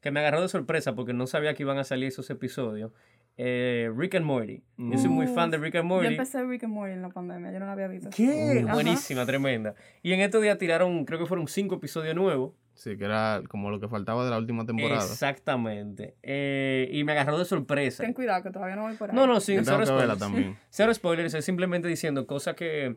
Que 0.01 0.13
me 0.13 0.21
agarró 0.21 0.41
de 0.41 0.49
sorpresa 0.49 0.95
porque 0.95 1.13
no 1.13 1.27
sabía 1.27 1.55
que 1.55 1.65
iban 1.65 1.77
a 1.79 1.83
salir 1.83 2.07
esos 2.07 2.31
episodios. 2.31 2.93
Eh, 3.41 3.89
Rick 3.97 4.17
and 4.17 4.27
Morty. 4.27 4.63
Yo 4.77 4.99
soy 4.99 5.09
muy 5.09 5.29
fan 5.29 5.51
de 5.53 5.59
Rick 5.59 5.77
and 5.77 5.85
yo 5.85 5.95
Morty. 5.95 6.09
empecé 6.09 6.45
Rick 6.45 6.65
and 6.65 6.73
Morty 6.73 6.93
en 6.95 7.03
la 7.03 7.09
pandemia, 7.09 7.53
yo 7.53 7.61
no 7.61 7.67
la 7.67 7.73
había 7.73 7.87
visto. 7.87 8.11
¿Qué? 8.11 8.63
Ajá. 8.65 8.75
Buenísima, 8.75 9.25
tremenda. 9.25 9.77
Y 10.03 10.13
en 10.13 10.21
estos 10.21 10.43
días 10.43 10.59
tiraron, 10.59 11.05
creo 11.05 11.21
que 11.21 11.27
fueron 11.27 11.47
cinco 11.47 11.77
episodios 11.77 12.17
nuevos. 12.17 12.53
Sí, 12.75 12.97
que 12.97 13.05
era 13.05 13.41
como 13.49 13.71
lo 13.71 13.79
que 13.81 13.89
faltaba 13.89 14.25
de 14.25 14.31
la 14.31 14.39
última 14.39 14.67
temporada. 14.67 15.03
Exactamente. 15.03 16.17
Eh, 16.23 16.89
y 16.93 17.05
me 17.05 17.13
agarró 17.13 17.39
de 17.39 17.45
sorpresa. 17.45 18.03
Ten 18.03 18.13
cuidado 18.13 18.43
que 18.43 18.51
todavía 18.51 18.75
no 18.77 18.83
voy 18.83 18.95
por 18.95 19.11
ahí. 19.11 19.17
No, 19.17 19.27
no, 19.27 19.41
sí, 19.41 19.55
Yo 19.55 19.63
cero 19.65 19.87
spoilers. 19.87 20.19
también. 20.19 20.57
Cero 20.71 20.93
spoilers, 20.93 21.35
es 21.35 21.45
simplemente 21.45 21.87
diciendo 21.89 22.27
cosas 22.27 22.55
que, 22.57 22.97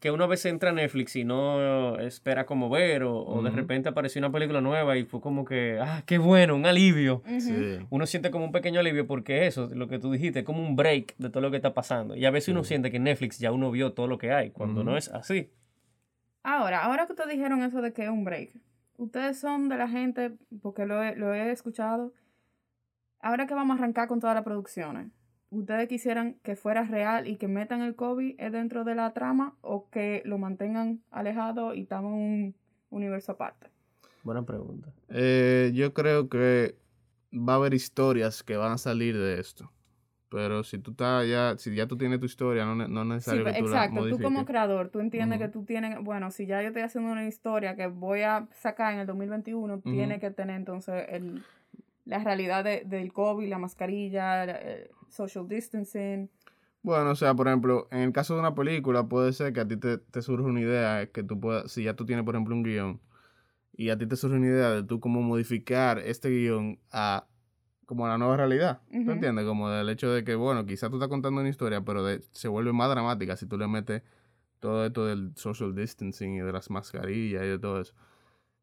que 0.00 0.10
uno 0.10 0.24
a 0.24 0.26
veces 0.26 0.46
entra 0.46 0.70
a 0.70 0.72
Netflix 0.72 1.14
y 1.14 1.24
no 1.24 1.98
espera 1.98 2.46
como 2.46 2.70
ver, 2.70 3.02
o, 3.02 3.22
o 3.22 3.42
de 3.42 3.50
repente 3.50 3.90
apareció 3.90 4.18
una 4.18 4.32
película 4.32 4.62
nueva 4.62 4.96
y 4.96 5.04
fue 5.04 5.20
como 5.20 5.44
que, 5.44 5.78
ah, 5.78 6.02
qué 6.06 6.16
bueno, 6.16 6.56
un 6.56 6.64
alivio. 6.64 7.22
Sí. 7.38 7.78
Uno 7.90 8.06
siente 8.06 8.30
como 8.30 8.46
un 8.46 8.52
pequeño 8.52 8.80
alivio 8.80 9.06
porque 9.06 9.46
eso, 9.46 9.68
lo 9.74 9.88
que 9.88 9.98
tú 9.98 10.10
dijiste, 10.10 10.40
es 10.40 10.44
como 10.46 10.66
un 10.66 10.74
break 10.74 11.16
de 11.18 11.28
todo 11.28 11.42
lo 11.42 11.50
que 11.50 11.58
está 11.58 11.74
pasando. 11.74 12.16
Y 12.16 12.24
a 12.24 12.30
veces 12.30 12.48
uno 12.48 12.64
siente 12.64 12.90
que 12.90 12.96
en 12.96 13.04
Netflix 13.04 13.38
ya 13.38 13.52
uno 13.52 13.70
vio 13.70 13.92
todo 13.92 14.06
lo 14.06 14.16
que 14.16 14.32
hay, 14.32 14.50
cuando 14.50 14.82
no 14.82 14.96
es 14.96 15.08
así. 15.10 15.50
Ahora, 16.42 16.82
ahora 16.84 17.04
que 17.04 17.12
ustedes 17.12 17.30
dijeron 17.30 17.62
eso 17.62 17.82
de 17.82 17.92
que 17.92 18.04
es 18.04 18.08
un 18.08 18.24
break, 18.24 18.58
ustedes 18.96 19.38
son 19.38 19.68
de 19.68 19.76
la 19.76 19.88
gente, 19.88 20.32
porque 20.62 20.86
lo 20.86 21.02
he, 21.02 21.14
lo 21.14 21.34
he 21.34 21.52
escuchado, 21.52 22.14
ahora 23.20 23.46
que 23.46 23.52
vamos 23.52 23.76
a 23.76 23.78
arrancar 23.78 24.08
con 24.08 24.18
todas 24.18 24.34
las 24.34 24.44
producciones, 24.44 25.08
¿ustedes 25.50 25.88
quisieran 25.88 26.34
que 26.42 26.56
fuera 26.56 26.84
real 26.84 27.26
y 27.26 27.36
que 27.36 27.48
metan 27.48 27.82
el 27.82 27.94
COVID 27.94 28.40
dentro 28.50 28.84
de 28.84 28.94
la 28.94 29.12
trama 29.12 29.56
o 29.60 29.88
que 29.90 30.22
lo 30.24 30.38
mantengan 30.38 31.02
alejado 31.10 31.74
y 31.74 31.82
estamos 31.82 32.12
en 32.14 32.18
un 32.20 32.54
universo 32.90 33.32
aparte? 33.32 33.68
Buena 34.22 34.42
pregunta. 34.44 34.92
Eh, 35.08 35.72
yo 35.74 35.92
creo 35.94 36.28
que 36.28 36.76
va 37.32 37.54
a 37.54 37.56
haber 37.56 37.74
historias 37.74 38.42
que 38.42 38.56
van 38.56 38.72
a 38.72 38.78
salir 38.78 39.16
de 39.16 39.40
esto. 39.40 39.70
Pero 40.28 40.62
si 40.62 40.78
tú 40.78 40.92
estás 40.92 41.26
ya, 41.28 41.56
si 41.58 41.74
ya 41.74 41.88
tú 41.88 41.96
tienes 41.98 42.20
tu 42.20 42.26
historia, 42.26 42.64
no, 42.64 42.76
ne- 42.76 42.86
no 42.86 43.00
es 43.02 43.06
Sí, 43.08 43.14
necesario 43.14 43.44
que 43.44 43.50
tú 43.58 43.64
exacto. 43.64 44.04
la 44.04 44.10
Tú 44.10 44.22
como 44.22 44.44
creador, 44.44 44.88
tú 44.90 45.00
entiendes 45.00 45.40
que 45.40 45.48
tú 45.48 45.64
tienes, 45.64 45.98
bueno, 46.02 46.30
si 46.30 46.46
ya 46.46 46.62
yo 46.62 46.68
estoy 46.68 46.82
haciendo 46.82 47.10
una 47.10 47.26
historia 47.26 47.74
que 47.74 47.88
voy 47.88 48.20
a 48.22 48.46
sacar 48.52 48.94
en 48.94 49.00
el 49.00 49.06
2021, 49.08 49.80
tiene 49.80 50.20
que 50.20 50.30
tener 50.30 50.54
entonces 50.56 51.04
el, 51.08 51.44
la 52.04 52.18
realidad 52.22 52.64
de- 52.64 52.82
del 52.84 53.12
COVID, 53.12 53.48
la 53.48 53.58
mascarilla, 53.58 54.46
la- 54.46 54.56
el 54.56 54.90
social 55.08 55.46
distancing. 55.48 56.30
Bueno, 56.82 57.10
o 57.10 57.14
sea, 57.14 57.34
por 57.34 57.46
ejemplo, 57.46 57.88
en 57.90 57.98
el 58.00 58.12
caso 58.12 58.34
de 58.34 58.40
una 58.40 58.54
película, 58.54 59.04
puede 59.06 59.32
ser 59.32 59.52
que 59.52 59.60
a 59.60 59.68
ti 59.68 59.76
te, 59.76 59.98
te 59.98 60.22
surja 60.22 60.46
una 60.46 60.60
idea, 60.60 61.06
que 61.10 61.22
tú 61.22 61.38
puedas, 61.38 61.70
si 61.70 61.84
ya 61.84 61.94
tú 61.94 62.06
tienes, 62.06 62.24
por 62.24 62.34
ejemplo, 62.34 62.54
un 62.54 62.62
guion, 62.62 63.00
y 63.72 63.90
a 63.90 63.98
ti 63.98 64.06
te 64.06 64.16
surge 64.16 64.36
una 64.36 64.46
idea 64.46 64.70
de 64.70 64.82
tú 64.82 64.98
cómo 65.00 65.20
modificar 65.22 65.98
este 65.98 66.30
guion 66.30 66.78
a 66.90 67.26
como 67.86 68.06
a 68.06 68.08
la 68.10 68.18
nueva 68.18 68.36
realidad. 68.36 68.80
Ujú. 68.92 69.04
¿Tú 69.04 69.10
entiendes? 69.10 69.44
Como 69.44 69.68
del 69.68 69.88
hecho 69.88 70.10
de 70.12 70.22
que, 70.22 70.36
bueno, 70.36 70.64
quizás 70.64 70.90
tú 70.90 70.96
estás 70.96 71.08
contando 71.08 71.40
una 71.40 71.50
historia, 71.50 71.80
pero 71.82 72.04
de- 72.04 72.22
se 72.32 72.46
vuelve 72.48 72.72
más 72.72 72.88
dramática 72.88 73.36
si 73.36 73.46
tú 73.46 73.58
le 73.58 73.66
metes 73.66 74.02
todo 74.60 74.86
esto 74.86 75.06
del 75.06 75.32
social 75.36 75.74
distancing 75.74 76.36
y 76.36 76.40
de 76.40 76.52
las 76.52 76.70
mascarillas 76.70 77.42
y 77.42 77.46
de 77.48 77.58
todo 77.58 77.80
eso. 77.80 77.94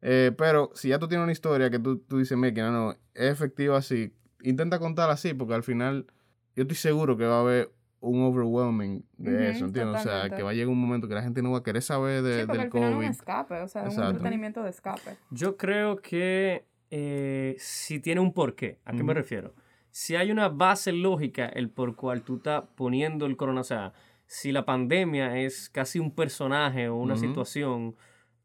Eh, 0.00 0.32
pero 0.36 0.70
si 0.74 0.88
ya 0.88 0.98
tú 0.98 1.08
tienes 1.08 1.24
una 1.24 1.32
historia 1.32 1.70
que 1.70 1.78
tú, 1.78 1.98
tú 1.98 2.18
dices, 2.18 2.38
mira, 2.38 2.70
no, 2.70 2.72
no, 2.72 2.92
es 2.92 3.32
efectiva 3.32 3.76
así, 3.78 4.14
intenta 4.42 4.78
contarla 4.78 5.14
así, 5.14 5.34
porque 5.34 5.54
al 5.54 5.62
final 5.62 6.06
yo 6.54 6.62
estoy 6.62 6.76
seguro 6.76 7.16
que 7.16 7.24
va 7.24 7.38
a 7.38 7.40
haber 7.40 7.72
un 8.00 8.22
overwhelming 8.22 9.04
de 9.16 9.50
eso, 9.50 9.64
¿entiendes? 9.64 10.00
O 10.00 10.04
sea, 10.04 10.30
que 10.30 10.42
va 10.42 10.50
a 10.50 10.52
llegar 10.52 10.68
un 10.68 10.80
momento 10.80 11.08
que 11.08 11.14
la 11.14 11.22
gente 11.22 11.42
no 11.42 11.50
va 11.50 11.58
a 11.58 11.62
querer 11.62 11.82
saber 11.82 12.22
de, 12.22 12.40
sí, 12.40 12.46
porque 12.46 12.58
del 12.58 12.66
al 12.66 12.70
final 12.70 12.88
es 12.88 12.94
un 12.94 13.00
COVID. 13.00 13.10
escape, 13.10 13.60
o 13.60 13.68
sea, 13.68 13.82
un 13.82 14.02
entretenimiento 14.02 14.62
de 14.62 14.70
escape. 14.70 15.16
Yo 15.30 15.56
creo 15.56 15.96
que 15.96 16.64
eh, 16.90 17.56
si 17.58 17.98
tiene 17.98 18.20
un 18.20 18.32
porqué, 18.32 18.78
¿a 18.84 18.92
qué 18.92 19.02
me 19.02 19.14
refiero? 19.14 19.54
Si 19.90 20.14
hay 20.14 20.30
una 20.30 20.48
base 20.48 20.92
lógica 20.92 21.46
el 21.46 21.70
por 21.70 21.96
cual 21.96 22.22
tú 22.22 22.36
estás 22.36 22.64
poniendo 22.76 23.26
el 23.26 23.36
corona, 23.36 23.62
o 23.62 23.64
sea, 23.64 23.92
si 24.26 24.52
la 24.52 24.64
pandemia 24.64 25.38
es 25.38 25.68
casi 25.70 25.98
un 25.98 26.14
personaje 26.14 26.88
o 26.88 26.96
una 26.96 27.16
situación, 27.16 27.96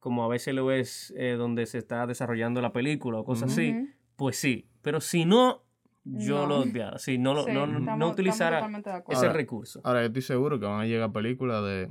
como 0.03 0.25
a 0.25 0.27
veces 0.27 0.53
lo 0.53 0.69
es 0.69 1.13
eh, 1.15 1.35
donde 1.37 1.65
se 1.65 1.77
está 1.77 2.05
desarrollando 2.05 2.59
la 2.61 2.73
película 2.73 3.19
o 3.19 3.23
cosas 3.23 3.53
así, 3.53 3.87
pues 4.17 4.35
sí. 4.37 4.67
Pero 4.81 4.99
si 4.99 5.23
no, 5.23 5.63
yo 6.03 6.41
No. 6.41 6.47
lo 6.47 6.57
odiara. 6.59 6.99
Si 6.99 7.17
no, 7.17 7.33
lo- 7.33 7.45
Sí, 7.45 7.53
no, 7.53 7.59
no- 7.65 7.79
estamos- 7.79 7.81
no 7.85 7.93
estamos 7.93 8.11
utilizara 8.11 8.67
ese 9.07 9.15
Ahora, 9.15 9.31
recurso. 9.33 9.79
Ahora, 9.85 10.01
yo 10.01 10.07
estoy 10.07 10.21
seguro 10.23 10.59
que 10.59 10.65
van 10.65 10.81
a 10.81 10.85
llegar 10.85 11.09
películas 11.13 11.63
de, 11.63 11.87
de 11.87 11.89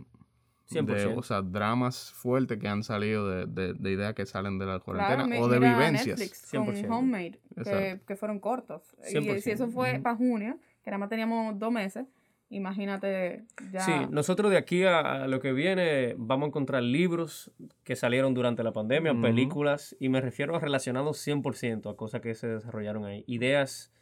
100%. 0.82 1.16
o 1.18 1.22
sea, 1.22 1.40
dramas 1.40 2.12
fuertes 2.12 2.58
que 2.58 2.68
han 2.68 2.82
salido 2.82 3.26
de, 3.30 3.46
de, 3.46 3.72
de 3.72 3.90
ideas 3.92 4.12
que 4.12 4.26
salen 4.26 4.58
de 4.58 4.66
la 4.66 4.78
cuarentena 4.80 5.24
Claro, 5.24 5.42
o 5.44 5.48
de 5.48 5.58
vivencias. 5.58 6.18
Netflix 6.18 6.52
100%. 6.52 6.82
con 6.88 6.92
Homemade, 6.92 7.40
que, 7.64 8.00
que 8.06 8.16
fueron 8.16 8.40
cortos. 8.40 8.94
Y 9.10 9.12
100%. 9.16 9.40
si 9.40 9.50
eso 9.52 9.68
fue 9.68 10.00
para 10.02 10.16
junio, 10.16 10.58
que 10.84 10.90
nada 10.90 10.98
más 10.98 11.08
teníamos 11.08 11.58
dos 11.58 11.72
meses, 11.72 12.06
imagínate 12.52 13.44
ya. 13.72 13.80
Sí, 13.80 13.92
nosotros 14.10 14.50
de 14.50 14.56
aquí 14.56 14.84
a, 14.84 15.24
a 15.24 15.28
lo 15.28 15.40
que 15.40 15.52
viene 15.52 16.14
vamos 16.16 16.46
a 16.46 16.48
encontrar 16.48 16.82
libros 16.82 17.50
que 17.84 17.96
salieron 17.96 18.34
durante 18.34 18.62
la 18.62 18.72
pandemia, 18.72 19.14
películas, 19.20 19.96
y 19.98 20.08
me 20.08 20.20
refiero 20.20 20.54
a 20.56 20.60
relacionados 20.60 21.26
100% 21.26 21.90
a 21.90 21.96
cosas 21.96 22.20
que 22.20 22.34
se 22.34 22.46
desarrollaron 22.48 23.04
ahí. 23.04 23.24
Ideas 23.26 23.92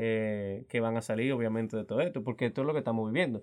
eh, 0.00 0.64
que 0.68 0.78
van 0.78 0.96
a 0.96 1.02
salir, 1.02 1.32
obviamente, 1.32 1.76
de 1.76 1.84
todo 1.84 2.00
esto, 2.02 2.22
porque 2.22 2.46
esto 2.46 2.60
es 2.60 2.66
lo 2.68 2.72
que 2.72 2.78
estamos 2.78 3.10
viviendo. 3.10 3.42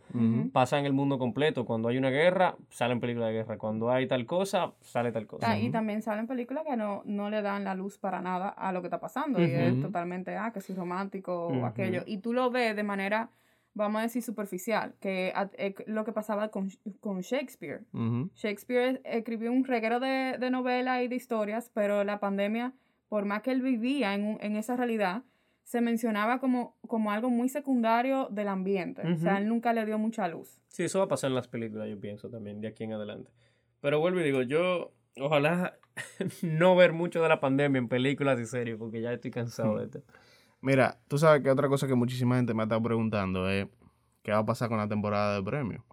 Pasa 0.54 0.80
en 0.80 0.86
el 0.86 0.94
mundo 0.94 1.18
completo. 1.18 1.66
Cuando 1.66 1.90
hay 1.90 1.98
una 1.98 2.10
guerra, 2.10 2.56
salen 2.70 3.02
películas 3.02 3.28
de 3.30 3.34
guerra. 3.34 3.58
Cuando 3.58 3.92
hay 3.92 4.08
tal 4.08 4.26
cosa, 4.26 4.72
sale 4.80 5.12
tal 5.12 5.28
cosa. 5.28 5.52
Ah, 5.52 5.60
y 5.60 5.70
también 5.70 6.02
salen 6.02 6.28
películas 6.28 6.64
que 6.66 6.78
no, 6.78 7.02
no 7.04 7.30
le 7.30 7.42
dan 7.42 7.66
la 7.66 7.76
luz 7.76 7.98
para 7.98 8.22
nada 8.22 8.48
a 8.48 8.72
lo 8.72 8.82
que 8.82 8.88
está 8.88 9.02
pasando. 9.02 9.42
Y 9.42 9.52
es 9.52 9.82
totalmente, 9.82 10.38
ah, 10.38 10.52
que 10.54 10.62
si 10.62 10.74
romántico 10.74 11.48
o 11.48 11.66
aquello. 11.66 12.04
Y 12.06 12.20
tú 12.20 12.32
lo 12.32 12.50
ves 12.52 12.74
de 12.74 12.84
manera, 12.84 13.32
vamos 13.76 14.00
a 14.00 14.04
decir, 14.04 14.24
superficial, 14.24 14.96
que 15.00 15.32
eh, 15.58 15.76
lo 15.86 16.04
que 16.06 16.12
pasaba 16.12 16.50
con, 16.50 16.70
con 17.02 17.22
Shakespeare. 17.22 17.86
Shakespeare 18.34 19.02
escribió 19.04 19.52
un 19.52 19.66
reguero 19.66 20.00
de, 20.00 20.38
de 20.40 20.50
novelas 20.50 21.04
y 21.04 21.08
de 21.08 21.16
historias, 21.16 21.70
pero 21.74 22.04
la 22.04 22.20
pandemia, 22.20 22.74
por 23.10 23.26
más 23.26 23.42
que 23.44 23.52
él 23.52 23.62
vivía 23.62 24.16
en, 24.16 24.38
en 24.42 24.56
esa 24.56 24.76
realidad, 24.76 25.24
se 25.66 25.82
mencionaba 25.82 26.40
como, 26.40 26.78
como 26.88 27.12
algo 27.12 27.30
muy 27.30 27.50
secundario 27.50 28.30
del 28.32 28.48
ambiente. 28.48 29.02
O 29.02 29.18
sea, 29.18 29.40
él 29.40 29.48
nunca 29.48 29.74
le 29.74 29.86
dio 29.86 29.98
mucha 29.98 30.28
luz. 30.28 30.62
Sí, 30.68 30.84
eso 30.84 31.00
va 31.00 31.06
a 31.06 31.08
pasar 31.10 31.32
en 31.32 31.36
las 31.36 31.48
películas, 31.48 31.90
yo 31.90 32.00
pienso 32.00 32.30
también, 32.30 32.62
de 32.62 32.68
aquí 32.68 32.84
en 32.84 32.94
adelante. 32.94 33.32
Pero 33.82 34.00
vuelvo 34.00 34.20
y 34.20 34.24
digo, 34.24 34.42
yo 34.44 34.94
ojalá 35.18 35.78
no 36.44 36.76
ver 36.76 36.94
mucho 36.94 37.22
de 37.22 37.30
la 37.30 37.40
pandemia 37.40 37.80
en 37.80 37.90
películas 37.90 38.40
y 38.40 38.46
series, 38.46 38.78
porque 38.78 39.02
ya 39.02 39.12
estoy 39.12 39.32
cansado 39.32 39.78
de 39.80 39.86
esto. 39.86 40.04
Mira, 40.66 41.00
tú 41.08 41.20
sabes 41.20 41.44
que 41.44 41.52
otra 41.52 41.68
cosa 41.70 41.86
que 41.86 41.94
muchísima 41.94 42.38
gente 42.38 42.56
me 42.56 42.64
ha 42.64 42.66
estado 42.66 42.82
preguntando 42.82 43.48
es 43.48 43.68
qué 44.24 44.32
va 44.32 44.40
a 44.40 44.46
pasar 44.48 44.68
con 44.68 44.80
la 44.80 44.88
temporada 44.88 45.36
de 45.36 45.44
premios. 45.44 45.84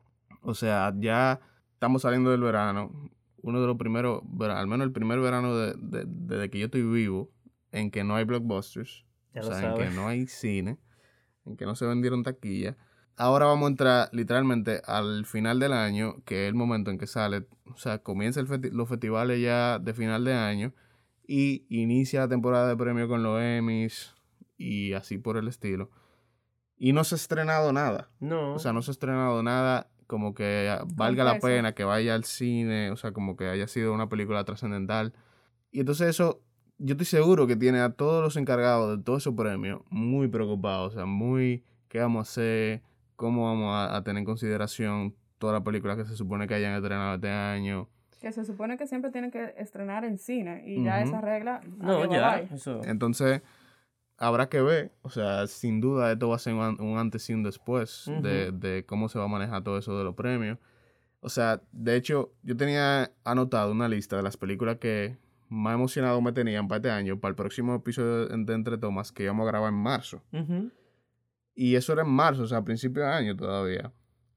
O 0.40 0.54
sea, 0.54 0.94
ya 0.96 1.40
estamos 1.74 2.00
saliendo 2.00 2.30
del 2.30 2.40
verano. 2.40 2.90
Uno 3.42 3.60
de 3.60 3.66
los 3.66 3.76
primeros, 3.76 4.22
al 4.40 4.66
menos 4.68 4.86
el 4.86 4.92
primer 4.92 5.20
verano 5.20 5.54
de, 5.54 5.74
desde 6.06 6.48
que 6.48 6.58
yo 6.58 6.64
estoy 6.64 6.84
vivo, 6.84 7.30
en 7.70 7.90
que 7.90 8.02
no 8.02 8.16
hay 8.16 8.24
blockbusters. 8.24 9.04
o 9.34 9.42
sea, 9.42 9.74
en 9.74 9.76
que 9.76 9.90
no 9.90 10.08
hay 10.08 10.26
cine, 10.26 10.78
en 11.44 11.58
que 11.58 11.66
no 11.66 11.74
se 11.74 11.84
vendieron 11.84 12.22
taquillas. 12.22 12.74
Ahora 13.14 13.44
vamos 13.44 13.66
a 13.66 13.72
entrar 13.72 14.08
literalmente 14.12 14.80
al 14.86 15.26
final 15.26 15.60
del 15.60 15.74
año, 15.74 16.22
que 16.24 16.46
es 16.46 16.48
el 16.48 16.54
momento 16.54 16.90
en 16.90 16.96
que 16.96 17.06
sale, 17.06 17.46
o 17.66 17.76
sea, 17.76 17.98
comienza 17.98 18.40
los 18.40 18.88
festivales 18.88 19.38
ya 19.38 19.78
de 19.78 19.92
final 19.92 20.24
de 20.24 20.32
año 20.32 20.72
y 21.26 21.66
inicia 21.68 22.20
la 22.20 22.28
temporada 22.28 22.68
de 22.68 22.76
premios 22.78 23.08
con 23.08 23.22
los 23.22 23.38
Emmys 23.38 24.14
y 24.62 24.94
así 24.94 25.18
por 25.18 25.36
el 25.36 25.48
estilo. 25.48 25.90
Y 26.76 26.92
no 26.92 27.04
se 27.04 27.14
ha 27.14 27.16
estrenado 27.16 27.72
nada. 27.72 28.10
No. 28.20 28.54
O 28.54 28.58
sea, 28.58 28.72
no 28.72 28.82
se 28.82 28.90
ha 28.90 28.92
estrenado 28.92 29.42
nada 29.42 29.88
como 30.12 30.34
que 30.34 30.70
valga 30.94 31.24
la 31.24 31.38
pena 31.38 31.72
que 31.72 31.84
vaya 31.84 32.14
al 32.14 32.24
cine, 32.24 32.90
o 32.90 32.96
sea, 32.96 33.12
como 33.12 33.34
que 33.34 33.48
haya 33.48 33.66
sido 33.66 33.94
una 33.94 34.10
película 34.10 34.44
trascendental. 34.44 35.14
Y 35.70 35.80
entonces 35.80 36.08
eso, 36.08 36.42
yo 36.76 36.92
estoy 36.92 37.06
seguro 37.06 37.46
que 37.46 37.56
tiene 37.56 37.80
a 37.80 37.94
todos 37.94 38.22
los 38.22 38.36
encargados 38.36 38.98
de 38.98 39.02
todos 39.02 39.22
esos 39.22 39.34
premios 39.34 39.80
muy 39.88 40.28
preocupados, 40.28 40.92
o 40.92 40.96
sea, 40.96 41.06
muy, 41.06 41.64
¿qué 41.88 42.00
vamos 42.00 42.28
a 42.28 42.30
hacer? 42.30 42.82
¿Cómo 43.16 43.46
vamos 43.46 43.74
a, 43.74 44.02
tener 44.04 44.18
en 44.20 44.26
consideración 44.26 45.14
todas 45.38 45.54
las 45.54 45.62
películas 45.62 45.96
que 45.96 46.04
se 46.04 46.14
supone 46.14 46.46
que 46.46 46.54
hayan 46.54 46.74
estrenado 46.74 47.14
este 47.14 47.30
año? 47.30 47.88
Que 48.20 48.32
se 48.32 48.44
supone 48.44 48.76
que 48.76 48.86
siempre 48.86 49.10
tienen 49.12 49.30
que 49.30 49.54
estrenar 49.56 50.04
en 50.04 50.18
cine 50.18 50.62
y 50.66 50.84
ya 50.84 51.00
esa 51.00 51.22
regla... 51.22 51.60
No, 51.78 52.04
ya, 52.10 52.40
eso. 52.52 52.82
Entonces 52.84 53.40
habrá 54.22 54.48
que 54.48 54.62
ver, 54.62 54.92
o 55.02 55.10
sea, 55.10 55.48
sin 55.48 55.80
duda 55.80 56.12
esto 56.12 56.28
va 56.28 56.36
a 56.36 56.38
ser 56.38 56.54
un, 56.54 56.96
antes 56.96 57.28
y 57.28 57.34
un 57.34 57.42
después 57.42 58.08
de, 58.22 58.84
cómo 58.86 59.08
se 59.08 59.18
va 59.18 59.24
a 59.24 59.28
manejar 59.28 59.64
todo 59.64 59.76
eso 59.78 59.98
de 59.98 60.04
los 60.04 60.14
premios. 60.14 60.58
O 61.18 61.28
sea, 61.28 61.60
de 61.72 61.96
hecho, 61.96 62.32
yo 62.44 62.56
tenía 62.56 63.10
anotado 63.24 63.72
una 63.72 63.88
lista 63.88 64.16
de 64.16 64.22
las 64.22 64.36
películas 64.36 64.78
que 64.78 65.18
más 65.48 65.74
emocionado 65.74 66.20
me 66.20 66.32
tenían 66.32 66.68
para 66.68 66.76
este 66.76 66.90
año, 66.90 67.18
para 67.18 67.30
el 67.30 67.34
próximo 67.34 67.74
episodio 67.74 68.28
de 68.28 68.54
Entre 68.54 68.78
Tomas 68.78 69.10
que 69.10 69.24
íbamos 69.24 69.44
a 69.44 69.50
grabar 69.50 69.72
en 69.72 69.78
marzo. 69.78 70.22
Y 71.56 71.74
eso 71.74 71.92
era 71.92 72.02
en 72.02 72.10
marzo, 72.10 72.44
o 72.44 72.46
sea, 72.46 72.58
a 72.58 72.64
principios 72.64 73.04
de 73.04 73.12
año 73.12 73.36
todavía. 73.36 73.92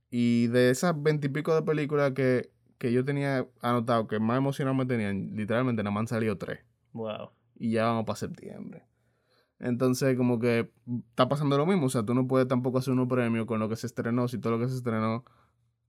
Y 0.09 0.47
de 0.47 0.71
esas 0.71 0.99
veintipico 0.99 1.53
de 1.53 1.61
películas 1.61 2.13
que, 2.13 2.49
que 2.79 2.91
yo 2.91 3.05
tenía 3.05 3.47
anotado 3.61 4.07
que 4.07 4.19
más 4.19 4.37
emocionado 4.37 4.73
me 4.73 4.87
tenían, 4.87 5.35
literalmente 5.35 5.83
nada 5.83 5.93
más 5.93 6.01
han 6.01 6.07
salido 6.07 6.39
tres. 6.39 6.61
Wow. 6.93 7.29
Y 7.55 7.71
ya 7.71 7.85
vamos 7.85 8.05
para 8.05 8.17
septiembre. 8.17 8.83
Entonces, 9.59 10.17
como 10.17 10.39
que 10.39 10.69
está 11.09 11.29
pasando 11.29 11.57
lo 11.57 11.65
mismo. 11.65 11.85
O 11.85 11.89
sea, 11.89 12.03
tú 12.03 12.13
no 12.13 12.27
puedes 12.27 12.47
tampoco 12.47 12.79
hacer 12.79 12.93
unos 12.93 13.07
premios 13.07 13.45
con 13.45 13.59
lo 13.59 13.69
que 13.69 13.75
se 13.75 13.87
estrenó, 13.87 14.27
si 14.27 14.37
todo 14.37 14.57
lo 14.57 14.59
que 14.59 14.69
se 14.69 14.75
estrenó 14.75 15.23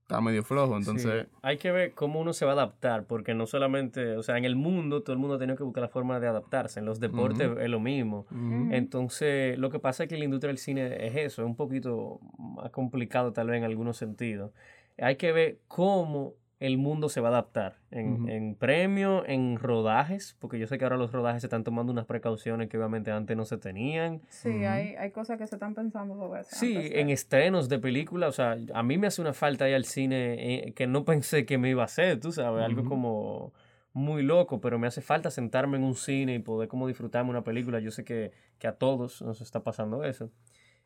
está 0.01 0.21
medio 0.21 0.41
flojo. 0.43 0.77
Entonces. 0.77 1.27
Hay 1.41 1.57
que 1.57 1.71
ver 1.71 1.93
cómo 1.93 2.21
uno 2.21 2.31
se 2.31 2.45
va 2.45 2.51
a 2.51 2.53
adaptar, 2.53 3.05
porque 3.05 3.33
no 3.33 3.45
solamente, 3.45 4.15
o 4.15 4.23
sea, 4.23 4.37
en 4.37 4.45
el 4.45 4.55
mundo 4.55 5.03
todo 5.03 5.13
el 5.13 5.19
mundo 5.19 5.35
ha 5.35 5.39
tenido 5.39 5.57
que 5.57 5.63
buscar 5.63 5.81
la 5.81 5.89
forma 5.89 6.19
de 6.21 6.27
adaptarse. 6.27 6.79
En 6.79 6.85
los 6.85 7.01
deportes 7.01 7.49
es 7.59 7.69
lo 7.69 7.81
mismo. 7.81 8.25
Entonces, 8.71 9.59
lo 9.59 9.69
que 9.69 9.79
pasa 9.79 10.03
es 10.03 10.09
que 10.09 10.17
la 10.17 10.23
industria 10.23 10.47
del 10.47 10.59
cine 10.59 11.05
es 11.05 11.15
eso, 11.15 11.41
es 11.41 11.45
un 11.45 11.57
poquito 11.57 12.21
más 12.37 12.71
complicado 12.71 13.33
tal 13.33 13.47
vez 13.47 13.57
en 13.57 13.65
algunos 13.65 13.97
sentidos. 13.97 14.51
Hay 14.97 15.17
que 15.17 15.31
ver 15.33 15.59
cómo 15.67 16.35
el 16.59 16.77
mundo 16.79 17.07
se 17.07 17.21
va 17.21 17.27
a 17.27 17.31
adaptar 17.31 17.77
en, 17.91 18.27
en 18.29 18.55
premios, 18.55 19.23
en 19.27 19.57
rodajes, 19.57 20.35
porque 20.39 20.57
yo 20.57 20.65
sé 20.65 20.79
que 20.79 20.85
ahora 20.85 20.97
los 20.97 21.11
rodajes 21.11 21.41
se 21.41 21.47
están 21.47 21.63
tomando 21.63 21.91
unas 21.91 22.05
precauciones 22.05 22.67
que 22.67 22.77
obviamente 22.77 23.11
antes 23.11 23.37
no 23.37 23.45
se 23.45 23.57
tenían. 23.57 24.21
Sí, 24.29 24.65
hay, 24.65 24.95
hay 24.95 25.11
cosas 25.11 25.37
que 25.37 25.45
se 25.45 25.55
están 25.55 25.75
pensando 25.75 26.15
sobre 26.15 26.41
eso. 26.41 26.55
Sí, 26.55 26.75
en 26.75 27.09
estrenos 27.09 27.69
de 27.69 27.77
películas, 27.77 28.29
o 28.29 28.31
sea, 28.31 28.57
a 28.73 28.83
mí 28.83 28.97
me 28.97 29.05
hace 29.07 29.21
una 29.21 29.33
falta 29.33 29.65
ahí 29.65 29.73
al 29.73 29.85
cine 29.85 30.65
eh, 30.67 30.73
que 30.73 30.87
no 30.87 31.05
pensé 31.05 31.45
que 31.45 31.59
me 31.59 31.69
iba 31.69 31.83
a 31.83 31.85
hacer, 31.85 32.19
tú 32.19 32.31
sabes, 32.31 32.63
algo 32.63 32.85
como 32.85 33.53
muy 33.93 34.23
loco, 34.23 34.59
pero 34.59 34.79
me 34.79 34.87
hace 34.87 35.01
falta 35.01 35.29
sentarme 35.29 35.77
en 35.77 35.83
un 35.83 35.95
cine 35.95 36.33
y 36.33 36.39
poder 36.39 36.67
como 36.67 36.87
disfrutarme 36.87 37.29
una 37.29 37.43
película. 37.43 37.79
Yo 37.79 37.91
sé 37.91 38.03
que, 38.03 38.31
que 38.57 38.67
a 38.67 38.73
todos 38.73 39.21
nos 39.21 39.41
está 39.41 39.63
pasando 39.63 40.03
eso. 40.03 40.31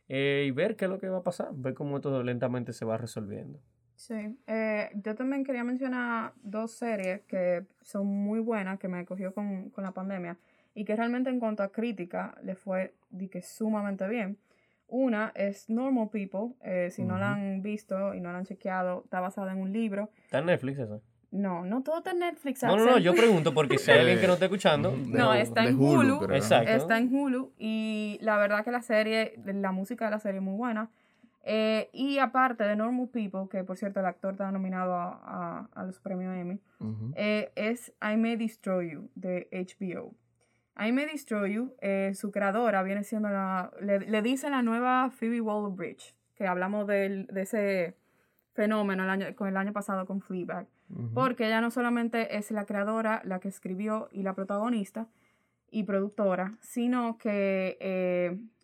Eh, 0.10 0.46
y 0.48 0.52
ver 0.52 0.76
qué 0.76 0.86
es 0.86 0.92
lo 0.92 1.00
que 1.00 1.08
va 1.08 1.20
a 1.20 1.24
pasar, 1.24 1.50
ver 1.54 1.74
cómo 1.74 1.96
esto 1.96 2.22
lentamente 2.24 2.74
se 2.74 2.84
va 2.84 2.98
resolviendo. 2.98 3.62
Sí, 3.96 4.38
eh, 4.48 4.90
yo 4.96 5.16
también 5.16 5.44
quería 5.44 5.64
mencionar 5.64 6.34
dos 6.42 6.72
series 6.72 7.22
que 7.22 7.66
son 7.82 8.08
muy 8.08 8.40
buenas, 8.40 8.80
que 8.80 8.88
me 8.88 9.06
cogió 9.06 9.34
con, 9.34 9.70
con 9.70 9.84
la 9.84 9.92
pandemia 9.92 10.38
y 10.74 10.86
que 10.86 10.96
realmente 10.96 11.30
en 11.30 11.40
cuanto 11.40 11.64
a 11.64 11.72
crítica 11.72 12.36
le 12.44 12.56
fue 12.56 12.94
di 13.10 13.28
que 13.28 13.42
sumamente 13.42 14.08
bien. 14.08 14.38
Una 14.88 15.32
es 15.36 15.70
Normal 15.70 16.10
People, 16.10 16.56
eh, 16.64 16.90
si 16.92 17.04
no 17.04 17.18
la 17.18 17.34
han 17.34 17.62
visto 17.62 18.14
y 18.14 18.20
no 18.20 18.32
la 18.32 18.40
han 18.40 18.46
chequeado, 18.46 19.04
está 19.06 19.22
basada 19.22 19.54
en 19.54 19.60
un 19.60 19.72
libro. 19.72 20.10
¿Está 20.26 20.40
en 20.40 20.48
Netflix 20.48 20.80
eso? 20.80 21.02
No, 21.32 21.64
no 21.64 21.82
todo 21.82 22.00
está 22.00 22.12
en 22.12 22.20
Netflix. 22.20 22.62
No, 22.64 22.76
no, 22.76 22.86
no, 22.86 22.98
yo 22.98 23.16
pregunto 23.16 23.54
porque 23.54 23.78
si 23.78 23.90
hay 23.90 24.00
alguien 24.00 24.20
que 24.20 24.28
no 24.28 24.34
está 24.34 24.46
escuchando. 24.48 24.92
no, 24.92 25.34
está 25.34 25.64
en 25.64 25.80
Hulu. 25.80 26.26
Exacto. 26.34 26.72
Está 26.72 26.98
en 26.98 27.14
Hulu 27.14 27.54
y 27.58 28.18
la 28.22 28.38
verdad 28.38 28.66
que 28.66 28.72
la 28.72 28.82
serie, 28.82 29.36
la 29.46 29.72
música 29.72 30.06
de 30.06 30.12
la 30.12 30.20
serie 30.20 30.40
es 30.40 30.44
muy 30.44 30.58
buena. 30.58 30.90
Eh, 31.44 31.90
y 31.92 32.20
aparte 32.20 32.64
de 32.64 32.76
Normal 32.76 33.10
People, 33.10 33.48
que 33.50 33.64
por 33.64 33.78
cierto 33.78 34.00
el 34.00 34.06
actor 34.06 34.34
está 34.34 34.52
nominado 34.52 34.94
a, 34.94 35.70
a, 35.74 35.84
los 35.84 36.00
premios 36.00 36.36
Emmy, 36.36 36.60
eh, 37.16 37.52
es 37.56 37.94
I 38.02 38.16
May 38.18 38.36
Destroy 38.36 38.92
You 38.92 39.10
de 39.16 39.48
HBO. 39.52 40.14
I 40.80 40.92
May 40.92 41.08
Destroy 41.08 41.54
You, 41.54 41.74
eh, 41.82 42.12
su 42.14 42.32
creadora 42.32 42.84
viene 42.84 43.04
siendo 43.04 43.30
la. 43.30 43.72
Le, 43.82 44.00
le 44.00 44.22
dice 44.22 44.50
la 44.50 44.62
nueva 44.62 45.10
Phoebe 45.10 45.42
Waller 45.42 45.76
Bridge, 45.76 46.16
que 46.36 46.46
hablamos 46.46 46.86
de, 46.88 47.26
de 47.30 47.42
ese 47.42 47.98
fenómeno 48.54 49.04
el 49.04 49.10
año, 49.10 49.36
con 49.36 49.48
el 49.48 49.58
año 49.58 49.74
pasado 49.74 50.06
con 50.06 50.22
Fleabag. 50.22 50.68
Porque 51.14 51.48
ella 51.48 51.62
no 51.62 51.72
solamente 51.72 52.36
es 52.36 52.52
la 52.52 52.66
creadora, 52.66 53.22
la 53.24 53.40
que 53.40 53.48
escribió 53.48 54.10
y 54.12 54.24
la 54.24 54.34
protagonista 54.34 55.08
y 55.70 55.84
productora, 55.84 56.58
sino 56.60 57.18
que 57.18 57.78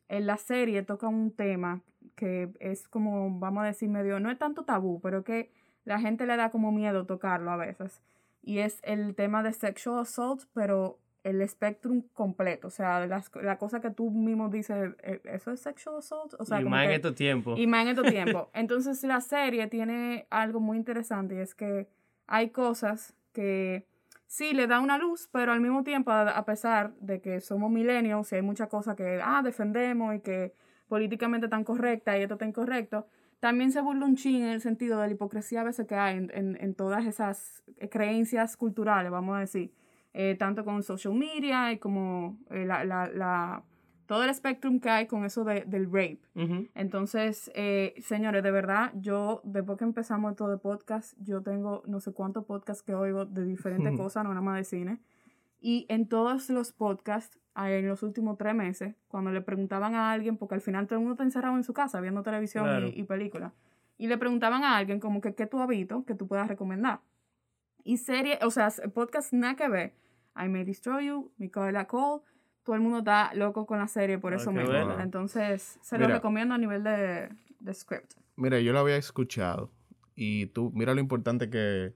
en 0.09 0.27
la 0.27 0.35
serie 0.35 0.83
toca 0.83 1.07
un 1.07 1.31
tema 1.31 1.83
que 2.17 2.49
es 2.59 2.87
como, 2.87 3.39
vamos 3.39 3.63
a 3.63 3.67
decir, 3.67 3.87
medio, 3.89 4.19
no 4.19 4.31
es 4.31 4.39
tanto 4.39 4.63
tabú, 4.63 4.99
pero 4.99 5.23
que 5.23 5.51
la 5.85 5.99
gente 5.99 6.25
le 6.25 6.35
da 6.35 6.49
como 6.49 6.71
miedo 6.71 7.05
tocarlo 7.05 7.51
a 7.51 7.57
veces. 7.57 8.01
Y 8.41 8.59
es 8.59 8.79
el 8.83 9.15
tema 9.15 9.43
de 9.43 9.53
sexual 9.53 9.99
assault, 9.99 10.43
pero 10.53 10.99
el 11.23 11.47
spectrum 11.47 12.01
completo, 12.13 12.67
o 12.67 12.71
sea, 12.71 13.05
la 13.05 13.57
cosa 13.57 13.81
que 13.81 13.91
tú 13.91 14.09
mismo 14.09 14.49
dices, 14.49 14.95
eh, 15.03 15.21
¿eso 15.25 15.51
es 15.51 15.59
sexual 15.59 15.97
assault? 15.97 16.33
O 16.39 16.45
sea, 16.45 16.59
y 16.59 16.65
más 16.65 16.85
en 16.85 16.91
estos 16.91 17.15
tiempos. 17.15 17.59
Y 17.59 17.67
más 17.67 17.83
en 17.83 17.89
estos 17.89 18.09
tiempos. 18.09 18.47
Entonces 18.53 19.03
la 19.03 19.21
serie 19.21 19.67
tiene 19.67 20.25
algo 20.29 20.59
muy 20.59 20.77
interesante 20.77 21.35
y 21.35 21.39
es 21.39 21.53
que 21.53 21.87
hay 22.25 22.49
cosas 22.49 23.15
que 23.31 23.85
sí 24.25 24.53
le 24.53 24.65
da 24.65 24.79
una 24.79 24.97
luz, 24.97 25.29
pero 25.31 25.51
al 25.51 25.61
mismo 25.61 25.83
tiempo, 25.83 26.11
a, 26.11 26.45
pesar 26.45 26.93
de 26.95 27.21
que 27.21 27.41
somos 27.41 27.69
millennials 27.69 28.31
y 28.31 28.37
hay 28.37 28.41
muchas 28.41 28.69
cosas 28.69 28.95
que, 28.95 29.21
ah, 29.23 29.41
defendemos 29.43 30.15
y 30.15 30.19
que 30.21 30.53
políticamente 30.87 31.47
tan 31.47 31.63
correcta 31.63 32.17
y 32.17 32.21
esto 32.21 32.35
está 32.35 32.45
incorrecto, 32.45 33.07
también 33.39 33.71
se 33.71 33.81
burla 33.81 34.05
un 34.05 34.15
chin 34.15 34.43
en 34.43 34.49
el 34.49 34.61
sentido 34.61 34.99
de 34.99 35.07
la 35.07 35.13
hipocresía 35.13 35.61
a 35.61 35.63
veces 35.63 35.85
que 35.85 35.95
hay 35.95 36.17
en, 36.17 36.57
en, 36.59 36.75
todas 36.75 37.05
esas 37.05 37.63
creencias 37.91 38.57
culturales, 38.57 39.11
vamos 39.11 39.37
a 39.37 39.41
decir, 39.41 39.71
eh, 40.13 40.35
tanto 40.39 40.65
con 40.65 40.81
social 40.81 41.13
media 41.13 41.71
y 41.71 41.77
como 41.77 42.39
eh, 42.49 42.65
la, 42.65 42.83
la, 42.83 43.07
la, 43.13 43.63
todo 44.07 44.23
el 44.23 44.29
espectrum 44.29 44.79
que 44.79 44.89
hay 44.89 45.05
con 45.05 45.23
eso 45.25 45.43
de, 45.43 45.65
del 45.65 45.85
rape. 45.85 46.19
Entonces, 46.73 47.51
eh, 47.53 47.93
señores, 48.01 48.41
de 48.41 48.51
verdad, 48.51 48.91
yo, 48.95 49.41
después 49.43 49.77
que 49.77 49.83
empezamos 49.83 50.35
todo 50.35 50.49
de 50.49 50.57
podcast, 50.57 51.13
yo 51.19 51.43
tengo 51.43 51.83
no 51.85 51.99
sé 51.99 52.13
cuántos 52.13 52.45
podcasts 52.45 52.81
que 52.81 52.95
oigo 52.95 53.25
de 53.25 53.45
diferentes 53.45 53.95
cosas, 53.97 54.23
no 54.23 54.29
nada 54.29 54.41
más 54.41 54.57
de 54.57 54.63
cine. 54.63 54.99
Y 55.59 55.85
en 55.89 56.07
todos 56.07 56.49
los 56.49 56.71
podcasts 56.71 57.37
en 57.65 57.87
los 57.87 58.03
últimos 58.03 58.37
tres 58.37 58.53
meses, 58.53 58.95
cuando 59.07 59.31
le 59.31 59.41
preguntaban 59.41 59.95
a 59.95 60.11
alguien, 60.11 60.37
porque 60.37 60.55
al 60.55 60.61
final 60.61 60.85
todo 60.85 60.95
el 60.95 60.99
mundo 60.99 61.13
está 61.13 61.23
encerrado 61.23 61.55
en 61.57 61.63
su 61.63 61.73
casa 61.73 61.99
viendo 62.01 62.21
televisión 62.21 62.91
y, 62.93 63.03
películas, 63.03 63.51
y 63.97 64.07
le 64.07 64.17
preguntaban 64.17 64.63
a 64.63 64.77
alguien 64.77 64.99
como 64.99 65.21
que 65.21 65.33
qué 65.33 65.47
tú 65.47 65.59
has 65.59 65.67
visto 65.67 66.05
que 66.05 66.13
tú 66.13 66.27
puedas 66.27 66.47
recomendar. 66.47 66.99
Y 67.83 67.97
serie, 67.97 68.37
o 68.43 68.51
sea, 68.51 68.69
podcast 68.93 69.33
nada 69.33 69.55
que 69.55 69.67
ver. 69.69 69.93
I 70.35 70.49
May 70.49 70.65
Destroy 70.65 71.07
You, 71.07 71.31
Micaela 71.37 71.87
Cole, 71.87 72.21
todo 72.63 72.75
el 72.75 72.81
mundo 72.81 72.99
está 72.99 73.33
loco 73.33 73.65
con 73.65 73.79
la 73.79 73.87
serie 73.87 74.19
por 74.19 74.33
eso 74.33 74.51
mismo. 74.51 74.99
Entonces, 74.99 75.79
se 75.81 75.97
lo 75.97 76.07
recomiendo 76.07 76.53
a 76.53 76.57
nivel 76.57 76.83
de, 76.83 77.29
de 77.59 77.73
script. 77.73 78.13
Mira, 78.35 78.59
yo 78.59 78.71
lo 78.71 78.79
había 78.79 78.97
escuchado 78.97 79.71
y 80.15 80.47
tú, 80.47 80.71
mira 80.75 80.93
lo 80.93 80.99
importante 80.99 81.49
que 81.49 81.93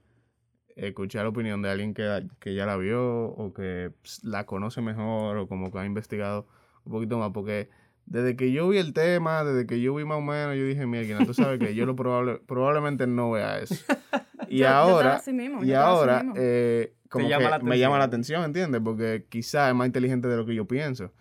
escuchar 0.75 1.23
la 1.23 1.29
opinión 1.29 1.61
de 1.61 1.69
alguien 1.69 1.93
que, 1.93 2.27
que 2.39 2.53
ya 2.55 2.65
la 2.65 2.77
vio 2.77 3.25
o 3.25 3.53
que 3.53 3.91
pues, 4.01 4.23
la 4.23 4.45
conoce 4.45 4.81
mejor 4.81 5.37
o 5.37 5.47
como 5.47 5.71
que 5.71 5.79
ha 5.79 5.85
investigado 5.85 6.47
un 6.85 6.91
poquito 6.93 7.17
más, 7.19 7.31
porque 7.33 7.69
desde 8.05 8.35
que 8.35 8.51
yo 8.51 8.67
vi 8.69 8.77
el 8.77 8.93
tema, 8.93 9.43
desde 9.43 9.65
que 9.67 9.79
yo 9.79 9.93
vi 9.95 10.03
más 10.03 10.17
o 10.17 10.21
menos, 10.21 10.55
yo 10.55 10.65
dije, 10.65 10.85
mira, 10.85 11.25
tú 11.25 11.33
sabes 11.33 11.59
que 11.59 11.75
yo 11.75 11.85
lo 11.85 11.95
probable, 11.95 12.41
probablemente 12.45 13.07
no 13.07 13.31
vea 13.31 13.59
eso. 13.59 13.75
y 14.49 14.57
yo- 14.59 14.69
ahora, 14.69 15.21
mismo, 15.31 15.63
y 15.63 15.73
ahora 15.73 16.25
eh, 16.35 16.93
como 17.09 17.27
llama 17.29 17.59
que 17.59 17.65
me 17.65 17.77
llama 17.79 17.97
la 17.99 18.05
atención. 18.05 18.43
¿entiendes? 18.43 18.81
Porque 18.83 19.25
quizá 19.29 19.69
es 19.69 19.75
más 19.75 19.85
inteligente 19.87 20.27
de 20.27 20.35
lo 20.37 20.45
que 20.45 20.55
yo 20.55 20.65
pienso. 20.65 21.11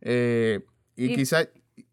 Eh, 0.00 0.60
y, 0.96 1.12
Y- 1.12 1.14
quizá... 1.14 1.48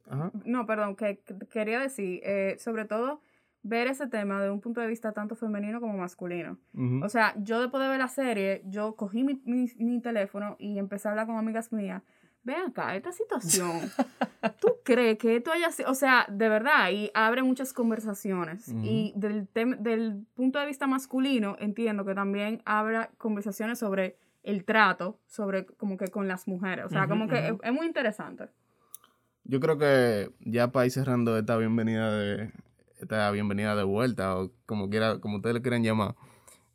Ajá. 0.10 0.32
No, 0.44 0.66
perdón, 0.66 0.96
que 0.98 1.20
que 1.26 1.36
quería 1.48 1.80
decir, 1.80 2.20
eh, 2.26 2.58
sobre 2.60 2.84
todo, 2.86 3.22
ver 3.64 3.88
ese 3.88 4.08
tema 4.08 4.42
de 4.42 4.50
un 4.50 4.60
punto 4.60 4.82
de 4.82 4.88
vista 4.88 5.12
tanto 5.12 5.36
femenino 5.36 5.80
como 5.80 5.98
masculino. 5.98 6.58
O 7.04 7.10
sea, 7.10 7.36
yo 7.38 7.62
después 7.62 7.82
de 7.84 7.90
ver 7.90 8.00
la 8.00 8.08
serie, 8.08 8.64
yo 8.66 8.96
cogí 8.96 9.24
mi, 9.24 9.42
mi, 9.46 9.68
mi 9.78 10.02
teléfono 10.02 10.56
y 10.60 10.80
empecé 10.80 11.08
a 11.08 11.12
hablar 11.12 11.28
con 11.28 11.38
amigas 11.38 11.72
mías. 11.72 12.02
Ven 12.44 12.58
acá, 12.70 12.96
esta 12.96 13.12
situación, 13.12 13.82
¿tú 14.60 14.70
crees 14.84 15.20
que 15.20 15.36
esto 15.36 15.52
haya 15.52 15.70
sido? 15.70 15.92
O 15.92 15.94
sea, 15.94 16.26
de 16.28 16.50
verdad, 16.50 16.90
y 16.90 17.12
abre 17.14 17.44
muchas 17.44 17.72
conversaciones. 17.72 18.68
Ujú. 18.68 18.82
Y 18.84 19.14
del, 19.16 19.48
del 19.54 20.26
punto 20.34 20.58
de 20.58 20.66
vista 20.66 20.88
masculino, 20.88 21.56
entiendo 21.60 22.04
que 22.04 22.16
también 22.16 22.64
abre 22.66 23.10
conversaciones 23.20 23.78
sobre 23.78 24.18
el 24.42 24.66
trato, 24.66 25.20
sobre 25.28 25.68
como 25.68 25.98
que 25.98 26.08
con 26.08 26.28
las 26.28 26.48
mujeres. 26.48 26.86
O 26.86 26.90
sea, 26.90 27.08
como 27.08 27.28
que 27.28 27.50
es, 27.50 27.54
es 27.62 27.72
muy 27.72 27.86
interesante. 27.86 28.46
Yo 29.44 29.60
creo 29.60 29.78
que 29.78 30.32
ya 30.40 30.72
para 30.72 30.88
ir 30.88 30.92
cerrando 30.92 31.38
esta 31.38 31.58
bienvenida 31.58 32.12
de 32.12 32.52
esta 33.02 33.32
bienvenida 33.32 33.76
de 33.76 33.84
vuelta 33.84 34.38
o 34.38 34.52
como 34.66 34.90
quiera, 34.90 35.20
como 35.20 35.38
ustedes 35.38 35.56
le 35.56 35.62
quieran 35.62 35.84
llamar, 35.84 36.16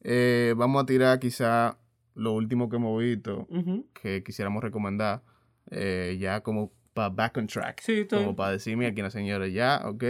eh, 0.03 0.55
vamos 0.57 0.83
a 0.83 0.87
tirar 0.87 1.19
quizá 1.19 1.79
lo 2.15 2.33
último 2.33 2.69
que 2.69 2.77
hemos 2.77 3.01
visto 3.01 3.47
que 4.01 4.23
quisiéramos 4.23 4.63
recomendar 4.63 5.23
eh, 5.71 6.17
ya 6.21 6.41
como 6.43 6.73
para 6.95 7.11
back 7.11 7.37
on 7.37 7.47
track, 7.47 7.81
Sí, 7.83 8.07
como 8.09 8.35
para 8.35 8.53
decirme 8.53 8.87
aquí 8.87 9.01
a 9.01 9.05
la 9.05 9.11
señora 9.11 9.47
ya, 9.49 9.83
ok, 9.85 10.03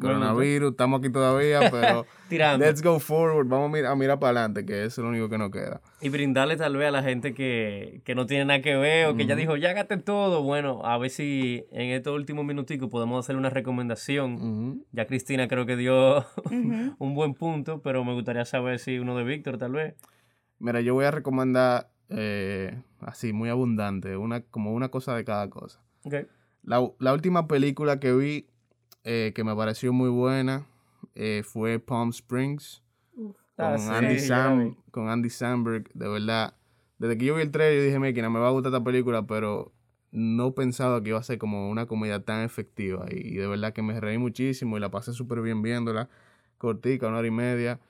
coronavirus, 0.00 0.72
estamos 0.72 1.00
aquí 1.00 1.10
todavía, 1.10 1.60
pero 1.70 2.06
tirando. 2.28 2.64
let's 2.64 2.82
go 2.82 2.98
forward, 2.98 3.46
vamos 3.46 3.68
a 3.68 3.72
mirar, 3.72 3.92
a 3.92 3.96
mirar 3.96 4.18
para 4.18 4.40
adelante, 4.40 4.66
que 4.66 4.84
eso 4.84 5.00
es 5.00 5.04
lo 5.04 5.10
único 5.10 5.28
que 5.28 5.38
nos 5.38 5.50
queda. 5.50 5.80
Y 6.00 6.08
brindarle 6.08 6.56
tal 6.56 6.76
vez 6.76 6.88
a 6.88 6.90
la 6.90 7.02
gente 7.02 7.34
que, 7.34 8.00
que 8.04 8.14
no 8.14 8.26
tiene 8.26 8.46
nada 8.46 8.60
que 8.62 8.76
ver 8.76 9.06
o 9.06 9.16
que 9.16 9.26
ya 9.26 9.36
dijo, 9.36 9.56
ya 9.56 9.72
gasté 9.72 9.98
todo. 9.98 10.42
Bueno, 10.42 10.84
a 10.84 10.98
ver 10.98 11.10
si 11.10 11.64
en 11.70 11.90
estos 11.90 12.14
últimos 12.14 12.44
minuticos 12.44 12.88
podemos 12.88 13.24
hacer 13.24 13.36
una 13.36 13.50
recomendación. 13.50 14.84
Ya 14.92 15.06
Cristina 15.06 15.46
creo 15.48 15.66
que 15.66 15.76
dio 15.76 16.24
un 16.50 17.14
buen 17.14 17.34
punto, 17.34 17.82
pero 17.82 18.04
me 18.04 18.14
gustaría 18.14 18.44
saber 18.44 18.78
si 18.78 18.98
uno 18.98 19.16
de 19.16 19.24
Víctor 19.24 19.58
tal 19.58 19.72
vez. 19.72 19.94
Mira, 20.58 20.80
yo 20.80 20.94
voy 20.94 21.04
a 21.06 21.10
recomendar 21.10 21.90
eh, 22.10 22.82
así, 23.00 23.32
muy 23.32 23.48
abundante, 23.48 24.16
una, 24.16 24.42
como 24.42 24.72
una 24.72 24.88
cosa 24.88 25.14
de 25.14 25.24
cada 25.24 25.48
cosa. 25.48 25.80
Ok. 26.04 26.14
La, 26.62 26.86
la 26.98 27.12
última 27.14 27.48
película 27.48 28.00
que 28.00 28.12
vi 28.12 28.49
eh, 29.04 29.32
que 29.34 29.44
me 29.44 29.54
pareció 29.56 29.92
muy 29.92 30.08
buena 30.10 30.66
eh, 31.14 31.42
fue 31.44 31.78
Palm 31.78 32.10
Springs 32.10 32.82
con, 33.14 33.34
Ah, 33.58 33.78
sí, 33.78 33.88
Andy. 33.90 34.18
Sam, 34.18 34.76
con 34.90 35.08
Andy 35.08 35.28
Samberg. 35.30 35.90
De 35.92 36.08
verdad, 36.08 36.54
desde 36.98 37.18
que 37.18 37.24
yo 37.26 37.34
vi 37.36 37.42
el 37.42 37.50
trailer 37.50 37.78
yo 37.78 37.84
dije, 37.84 37.98
Mira, 37.98 38.30
me 38.30 38.38
va 38.38 38.48
a 38.48 38.50
gustar 38.52 38.72
esta 38.72 38.82
película, 38.84 39.26
pero 39.26 39.72
no 40.12 40.54
pensaba 40.54 41.02
que 41.02 41.10
iba 41.10 41.18
a 41.18 41.22
ser 41.22 41.38
como 41.38 41.70
una 41.70 41.86
comedia 41.86 42.24
tan 42.24 42.42
efectiva. 42.42 43.06
Y, 43.10 43.34
y 43.34 43.34
de 43.36 43.46
verdad 43.46 43.72
que 43.72 43.82
me 43.82 44.00
reí 44.00 44.18
muchísimo 44.18 44.76
y 44.76 44.80
la 44.80 44.90
pasé 44.90 45.12
súper 45.12 45.40
bien 45.42 45.62
viéndola. 45.62 46.08
Cortica, 46.58 47.08
una 47.08 47.18
hora 47.18 47.28
y 47.28 47.32
media. 47.32 47.80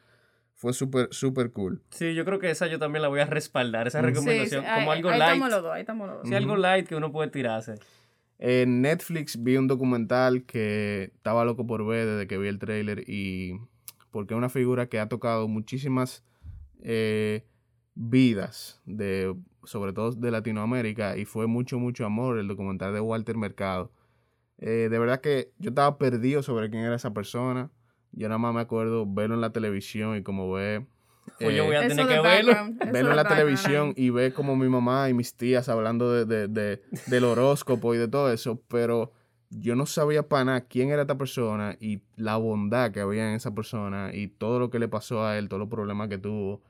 Fue 0.54 0.72
súper, 0.74 1.08
súper 1.12 1.52
cool. 1.52 1.80
Sí, 1.90 2.14
yo 2.14 2.24
creo 2.26 2.38
que 2.38 2.50
esa 2.50 2.66
yo 2.66 2.78
también 2.78 3.00
la 3.02 3.08
voy 3.08 3.20
a 3.20 3.24
respaldar, 3.26 3.86
esa. 3.86 4.00
Sí, 4.00 4.06
recomendación, 4.06 4.62
Sí, 4.62 4.70
como 4.74 4.90
ahí, 4.92 4.98
algo 4.98 5.08
ahí 5.10 5.18
light. 5.18 5.32
estamos 5.34 5.50
los 5.50 5.62
dos, 5.62 5.72
ahí 5.72 5.80
estamos 5.80 6.08
los 6.08 6.16
dos. 6.18 6.28
Sí, 6.28 6.34
algo 6.34 6.56
light 6.56 6.86
que 6.86 6.96
uno 6.96 7.10
puede 7.10 7.30
tirarse. 7.30 7.76
En 8.42 8.80
Netflix 8.80 9.42
vi 9.42 9.58
un 9.58 9.68
documental 9.68 10.46
que 10.46 11.12
estaba 11.14 11.44
loco 11.44 11.66
por 11.66 11.86
ver 11.86 12.06
desde 12.06 12.26
que 12.26 12.38
vi 12.38 12.48
el 12.48 12.58
trailer 12.58 13.04
y 13.06 13.60
porque 14.10 14.32
es 14.32 14.38
una 14.38 14.48
figura 14.48 14.88
que 14.88 14.98
ha 14.98 15.10
tocado 15.10 15.46
muchísimas 15.46 16.24
eh, 16.80 17.44
vidas 17.94 18.80
de 18.86 19.36
sobre 19.64 19.92
todo 19.92 20.12
de 20.12 20.30
Latinoamérica 20.30 21.18
y 21.18 21.26
fue 21.26 21.48
mucho 21.48 21.78
mucho 21.78 22.06
amor 22.06 22.38
el 22.38 22.48
documental 22.48 22.94
de 22.94 23.00
Walter 23.00 23.36
Mercado. 23.36 23.92
Eh, 24.56 24.88
de 24.90 24.98
verdad 24.98 25.20
que 25.20 25.52
yo 25.58 25.68
estaba 25.68 25.98
perdido 25.98 26.42
sobre 26.42 26.70
quién 26.70 26.84
era 26.84 26.96
esa 26.96 27.12
persona. 27.12 27.70
Yo 28.12 28.26
nada 28.28 28.38
más 28.38 28.54
me 28.54 28.62
acuerdo 28.62 29.04
verlo 29.06 29.34
en 29.34 29.42
la 29.42 29.52
televisión 29.52 30.16
y 30.16 30.22
como 30.22 30.50
ve 30.50 30.86
Pues 31.38 31.56
yo 31.56 31.62
eh, 31.64 31.66
voy 31.66 31.76
a 31.76 31.86
tener 31.88 32.06
que 32.06 32.20
verlo. 32.20 32.52
verlo 32.92 33.10
en 33.10 33.16
la 33.16 33.24
televisión 33.28 33.92
y 33.96 34.10
ver 34.10 34.32
como 34.34 34.56
mi 34.56 34.68
mamá 34.68 35.08
y 35.08 35.14
mis 35.14 35.34
tías 35.34 35.68
hablando 35.68 36.12
de, 36.12 36.24
de- 36.26 36.48
de- 36.48 36.82
del 37.06 37.24
horóscopo 37.24 37.94
y 37.94 37.98
de 37.98 38.08
todo 38.08 38.30
eso, 38.32 38.60
pero 38.68 39.12
yo 39.48 39.74
no 39.74 39.86
sabía 39.86 40.28
para 40.28 40.44
nada 40.44 40.60
quién 40.62 40.90
era 40.90 41.02
esta 41.02 41.16
persona 41.18 41.76
y 41.80 42.02
la 42.16 42.36
bondad 42.36 42.90
que 42.92 43.00
había 43.00 43.28
en 43.30 43.36
esa 43.36 43.54
persona 43.54 44.10
y 44.14 44.28
todo 44.28 44.58
lo 44.58 44.70
que 44.70 44.78
le 44.78 44.88
pasó 44.88 45.24
a 45.24 45.38
él, 45.38 45.48
todos 45.48 45.60
los 45.60 45.68
problemas 45.70 46.08
que 46.08 46.18
tuvo. 46.18 46.62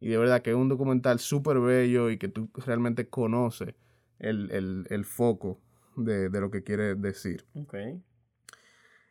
Y 0.00 0.08
de 0.08 0.18
verdad 0.18 0.42
que 0.42 0.50
es 0.50 0.56
un 0.56 0.68
documental 0.68 1.18
súper 1.18 1.58
bello 1.60 2.10
y 2.10 2.18
que 2.18 2.28
tú 2.28 2.48
realmente 2.66 3.08
conoces 3.08 3.74
el, 4.18 4.50
el- 4.50 4.86
el 4.90 5.04
foco 5.04 5.60
de, 5.96 6.28
de 6.30 6.40
lo 6.40 6.50
que 6.50 6.62
quiere 6.62 6.94
decir. 6.94 7.44
Ok. 7.54 7.74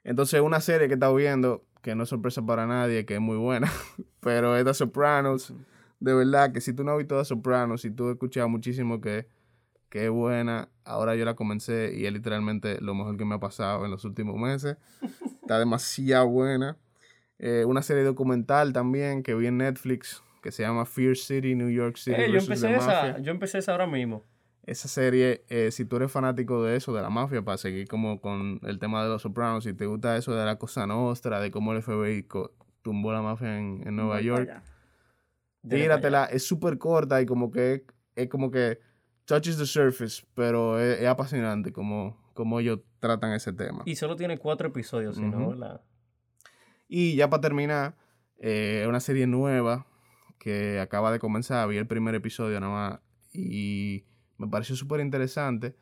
Entonces, 0.04 0.42
una 0.42 0.60
serie 0.60 0.88
que 0.88 0.94
he 0.94 0.96
estado 0.96 1.16
viendo, 1.16 1.66
que 1.84 1.94
no 1.94 2.04
es 2.04 2.10
sorpresa 2.10 2.44
para 2.44 2.66
nadie, 2.66 3.06
que 3.06 3.16
es 3.16 3.20
muy 3.20 3.38
buena, 3.38 3.72
pero 4.22 4.58
es 4.58 4.66
The 4.66 4.74
Sopranos. 4.74 5.54
De 6.00 6.14
verdad 6.14 6.52
que 6.52 6.62
si 6.62 6.74
tú 6.74 6.84
no 6.84 6.94
has 6.94 6.98
visto 6.98 7.18
The 7.18 7.26
Sopranos, 7.26 7.82
si 7.82 7.92
tú 7.92 8.08
has 8.08 8.14
escuchado 8.14 8.50
muchísimo 8.50 9.00
que, 9.02 9.28
que 9.90 10.06
es 10.06 10.10
buena, 10.10 10.70
ahora 10.86 11.16
yo 11.16 11.26
la 11.26 11.36
comencé 11.36 11.94
y 11.96 12.06
es 12.06 12.14
literalmente 12.14 12.82
lo 12.82 12.96
mejor 12.96 13.18
que 13.18 13.26
me 13.26 13.36
ha 13.36 13.40
pasado 13.40 13.86
en 13.86 13.92
los 13.92 14.06
últimos 14.06 14.38
meses. 14.38 14.78
Está 15.42 15.60
demasiado 15.60 16.28
buena. 16.28 16.78
Eh, 17.38 17.66
una 17.66 17.82
serie 17.82 18.04
documental 18.04 18.72
también 18.72 19.22
que 19.22 19.36
vi 19.36 19.48
en 19.48 19.58
Netflix 19.58 20.24
que 20.42 20.52
se 20.52 20.64
llama 20.64 20.86
Fear 20.86 21.18
City, 21.18 21.56
New 21.56 21.70
York 21.70 21.98
City. 21.98 22.20
Eh, 22.20 22.32
yo, 22.32 22.38
esa, 22.38 23.18
empecé 23.18 23.58
esa 23.58 23.72
ahora 23.72 23.88
mismo. 23.88 24.24
Esa 24.66 24.88
serie, 24.88 25.44
eh, 25.50 25.72
si 25.72 25.86
tú 25.86 25.98
eres 25.98 26.12
fanático 26.12 26.64
de 26.64 26.78
eso, 26.78 26.94
de 26.94 27.02
la 27.02 27.10
mafia, 27.10 27.42
para 27.44 27.58
seguir 27.58 27.88
como 27.88 28.22
con 28.22 28.60
el 28.64 28.80
tema 28.80 29.04
de 29.04 29.10
los 29.10 29.22
Sopranos, 29.22 29.66
si 29.66 29.74
te 29.74 29.86
gusta 29.86 30.16
eso 30.16 30.34
de 30.34 30.46
la 30.46 30.58
cosa 30.58 30.88
nostra, 30.88 31.40
de 31.40 31.52
cómo 31.52 31.74
el 31.74 31.82
FBI 31.82 32.28
tumbó 32.82 33.12
la 33.12 33.22
mafia 33.22 33.58
en, 33.58 33.84
en 33.86 33.96
Nueva 33.96 34.16
Voy 34.16 34.24
York, 34.24 34.64
tíratela. 35.68 36.26
Es 36.26 36.48
súper 36.48 36.78
corta 36.78 37.22
y 37.22 37.26
como 37.26 37.52
que 37.52 37.86
es 38.16 38.30
como 38.30 38.52
que 38.52 38.80
touches 39.26 39.58
the 39.58 39.66
surface, 39.66 40.26
pero 40.34 40.80
es, 40.80 41.02
es 41.02 41.08
apasionante 41.08 41.74
como, 41.74 42.32
como 42.34 42.60
ellos 42.60 42.80
tratan 43.00 43.34
ese 43.34 43.52
tema. 43.52 43.84
Y 43.86 43.96
solo 43.96 44.16
tiene 44.16 44.38
cuatro 44.38 44.70
episodios, 44.70 45.16
si 45.16 45.24
no. 45.24 45.50
¿verdad? 45.50 45.82
Y 46.88 47.16
ya 47.16 47.30
para 47.30 47.42
terminar, 47.42 47.96
eh, 48.38 48.86
una 48.88 49.00
serie 49.00 49.28
nueva 49.28 49.88
que 50.38 50.80
acaba 50.80 51.12
de 51.12 51.20
comenzar. 51.20 51.68
Vi 51.70 51.78
el 51.78 51.88
primer 51.88 52.16
episodio 52.16 52.60
nada 52.60 52.74
más 52.74 53.00
y 53.32 54.06
me 54.46 54.48
pareció 54.50 54.76
súper 54.76 55.00
interesante. 55.02 55.76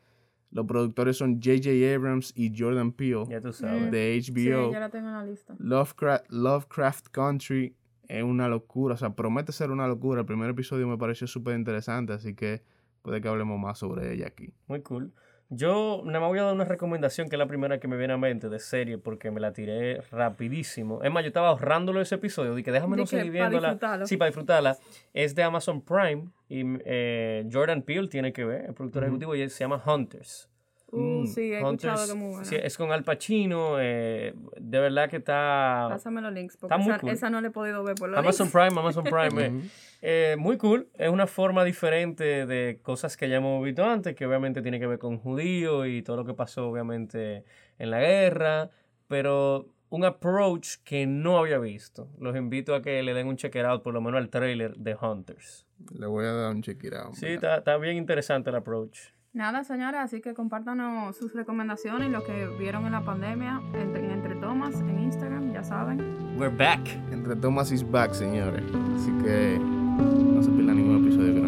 Los 0.50 0.66
productores 0.66 1.16
son 1.16 1.36
J.J. 1.42 1.70
Abrams 1.94 2.32
y 2.36 2.52
Jordan 2.56 2.92
Peele 2.92 3.24
Ya 3.28 3.40
tú 3.40 3.52
sabes. 3.52 3.90
de 3.90 4.20
Sí, 4.22 4.32
HBO. 4.32 4.70
ya 4.70 4.80
la 4.80 4.90
tengo 4.90 5.08
en 5.08 5.14
la 5.14 5.24
lista. 5.24 5.54
Lovecraft, 5.58 6.30
Lovecraft 6.30 7.08
Country 7.08 7.74
es 8.08 8.22
una 8.22 8.48
locura, 8.48 8.94
o 8.94 8.98
sea, 8.98 9.14
promete 9.14 9.52
ser 9.52 9.70
una 9.70 9.88
locura. 9.88 10.20
El 10.20 10.26
primer 10.26 10.50
episodio 10.50 10.86
me 10.86 10.98
pareció 10.98 11.26
súper 11.26 11.56
interesante, 11.58 12.12
así 12.12 12.34
que 12.34 12.62
puede 13.00 13.22
que 13.22 13.28
hablemos 13.28 13.58
más 13.58 13.78
sobre 13.78 14.12
ella 14.12 14.26
aquí. 14.26 14.52
Muy 14.66 14.82
cool. 14.82 15.12
Yo 15.54 16.00
nada 16.06 16.20
más 16.20 16.30
voy 16.30 16.38
a 16.38 16.44
dar 16.44 16.54
una 16.54 16.64
recomendación 16.64 17.28
que 17.28 17.36
es 17.36 17.38
la 17.38 17.46
primera 17.46 17.78
que 17.78 17.86
me 17.86 17.98
viene 17.98 18.14
a 18.14 18.16
mente 18.16 18.48
de 18.48 18.58
serie 18.58 18.96
porque 18.96 19.30
me 19.30 19.38
la 19.38 19.52
tiré 19.52 20.00
rapidísimo. 20.10 21.02
Es 21.02 21.12
más, 21.12 21.22
yo 21.24 21.28
estaba 21.28 21.48
ahorrándolo 21.48 22.00
ese 22.00 22.14
episodio. 22.14 22.54
Dije, 22.54 22.72
déjame 22.72 22.96
no 22.96 23.02
que 23.02 23.08
seguir 23.08 23.30
viéndola. 23.30 23.78
Sí, 24.06 24.16
para 24.16 24.30
disfrutarla. 24.30 24.78
Es 25.12 25.34
de 25.34 25.42
Amazon 25.42 25.82
Prime 25.82 26.30
y 26.48 26.62
eh, 26.86 27.46
Jordan 27.52 27.82
Peele 27.82 28.08
tiene 28.08 28.32
que 28.32 28.46
ver, 28.46 28.64
el 28.64 28.72
productor 28.72 29.02
ejecutivo, 29.02 29.34
y 29.34 29.46
se 29.50 29.58
llama 29.62 29.82
Hunters. 29.84 30.48
Uh, 30.94 31.22
Mm, 31.22 31.26
sí, 31.26 31.52
he 31.52 31.56
escuchado 31.56 31.96
que 32.04 32.10
es 32.12 32.14
muy 32.14 32.28
buena. 32.28 32.44
sí, 32.44 32.54
es 32.62 32.76
con 32.76 32.92
Al 32.92 33.02
Pacino. 33.02 33.76
eh, 33.80 34.34
de 34.60 34.78
verdad 34.78 35.08
que 35.08 35.16
está... 35.16 35.86
Pásame 35.88 36.20
los 36.20 36.32
links, 36.32 36.56
porque 36.58 36.74
Está 36.74 36.78
muy 36.84 36.92
esa, 36.92 37.00
cool. 37.00 37.10
esa 37.10 37.30
no 37.30 37.40
la 37.40 37.48
he 37.48 37.50
podido 37.50 37.82
ver 37.82 37.94
por 37.94 38.10
los 38.10 38.18
Amazon 38.18 38.46
links. 38.48 38.52
Prime, 38.68 38.80
Amazon 38.80 39.04
Prime. 39.04 39.46
eh. 39.46 39.52
Eh, 40.04 40.34
muy 40.36 40.56
cool, 40.58 40.88
es 40.94 41.08
una 41.08 41.28
forma 41.28 41.62
diferente 41.62 42.44
de 42.44 42.80
cosas 42.82 43.16
que 43.16 43.28
ya 43.28 43.36
hemos 43.36 43.64
visto 43.64 43.84
antes, 43.84 44.16
que 44.16 44.26
obviamente 44.26 44.60
tiene 44.60 44.80
que 44.80 44.86
ver 44.88 44.98
con 44.98 45.16
judíos 45.18 45.86
y 45.86 46.02
todo 46.02 46.16
lo 46.16 46.24
que 46.24 46.34
pasó 46.34 46.68
obviamente 46.68 47.44
en 47.78 47.90
la 47.90 48.00
guerra, 48.00 48.68
pero 49.06 49.68
un 49.90 50.04
approach 50.04 50.78
que 50.84 51.06
no 51.06 51.38
había 51.38 51.58
visto. 51.58 52.08
Los 52.18 52.34
invito 52.36 52.74
a 52.74 52.82
que 52.82 53.00
le 53.04 53.14
den 53.14 53.28
un 53.28 53.36
check 53.36 53.54
it 53.54 53.62
out, 53.64 53.82
por 53.84 53.94
lo 53.94 54.00
menos 54.00 54.18
al 54.18 54.28
trailer 54.28 54.74
de 54.76 54.96
Hunters. 54.96 55.68
Le 55.96 56.06
voy 56.06 56.24
a 56.26 56.32
dar 56.32 56.50
un 56.52 56.62
check 56.62 56.82
it 56.82 56.94
out, 56.94 57.14
Sí, 57.14 57.26
está, 57.28 57.58
está 57.58 57.76
bien 57.76 57.96
interesante 57.96 58.50
el 58.50 58.56
approach. 58.56 58.98
Nada, 59.34 59.64
señora, 59.64 60.02
así 60.02 60.20
que 60.20 60.34
compártanos 60.34 61.16
sus 61.16 61.32
recomendaciones, 61.32 62.10
lo 62.10 62.22
que 62.22 62.48
vieron 62.58 62.84
en 62.84 62.92
la 62.92 63.02
pandemia, 63.02 63.62
entre, 63.72 64.04
en 64.04 64.10
Entre 64.10 64.34
Tomas, 64.34 64.74
en 64.74 64.98
Instagram, 64.98 65.54
ya 65.54 65.64
saben. 65.64 66.00
We're 66.36 66.54
back. 66.54 66.86
Entre 67.10 67.34
Thomas 67.36 67.72
is 67.72 67.82
back, 67.82 68.12
señores. 68.12 68.62
Así 68.94 69.10
que 69.24 69.58
no 69.58 70.42
se 70.42 70.50
pierdan 70.50 70.76
ningún 70.76 71.06
episodio 71.06 71.41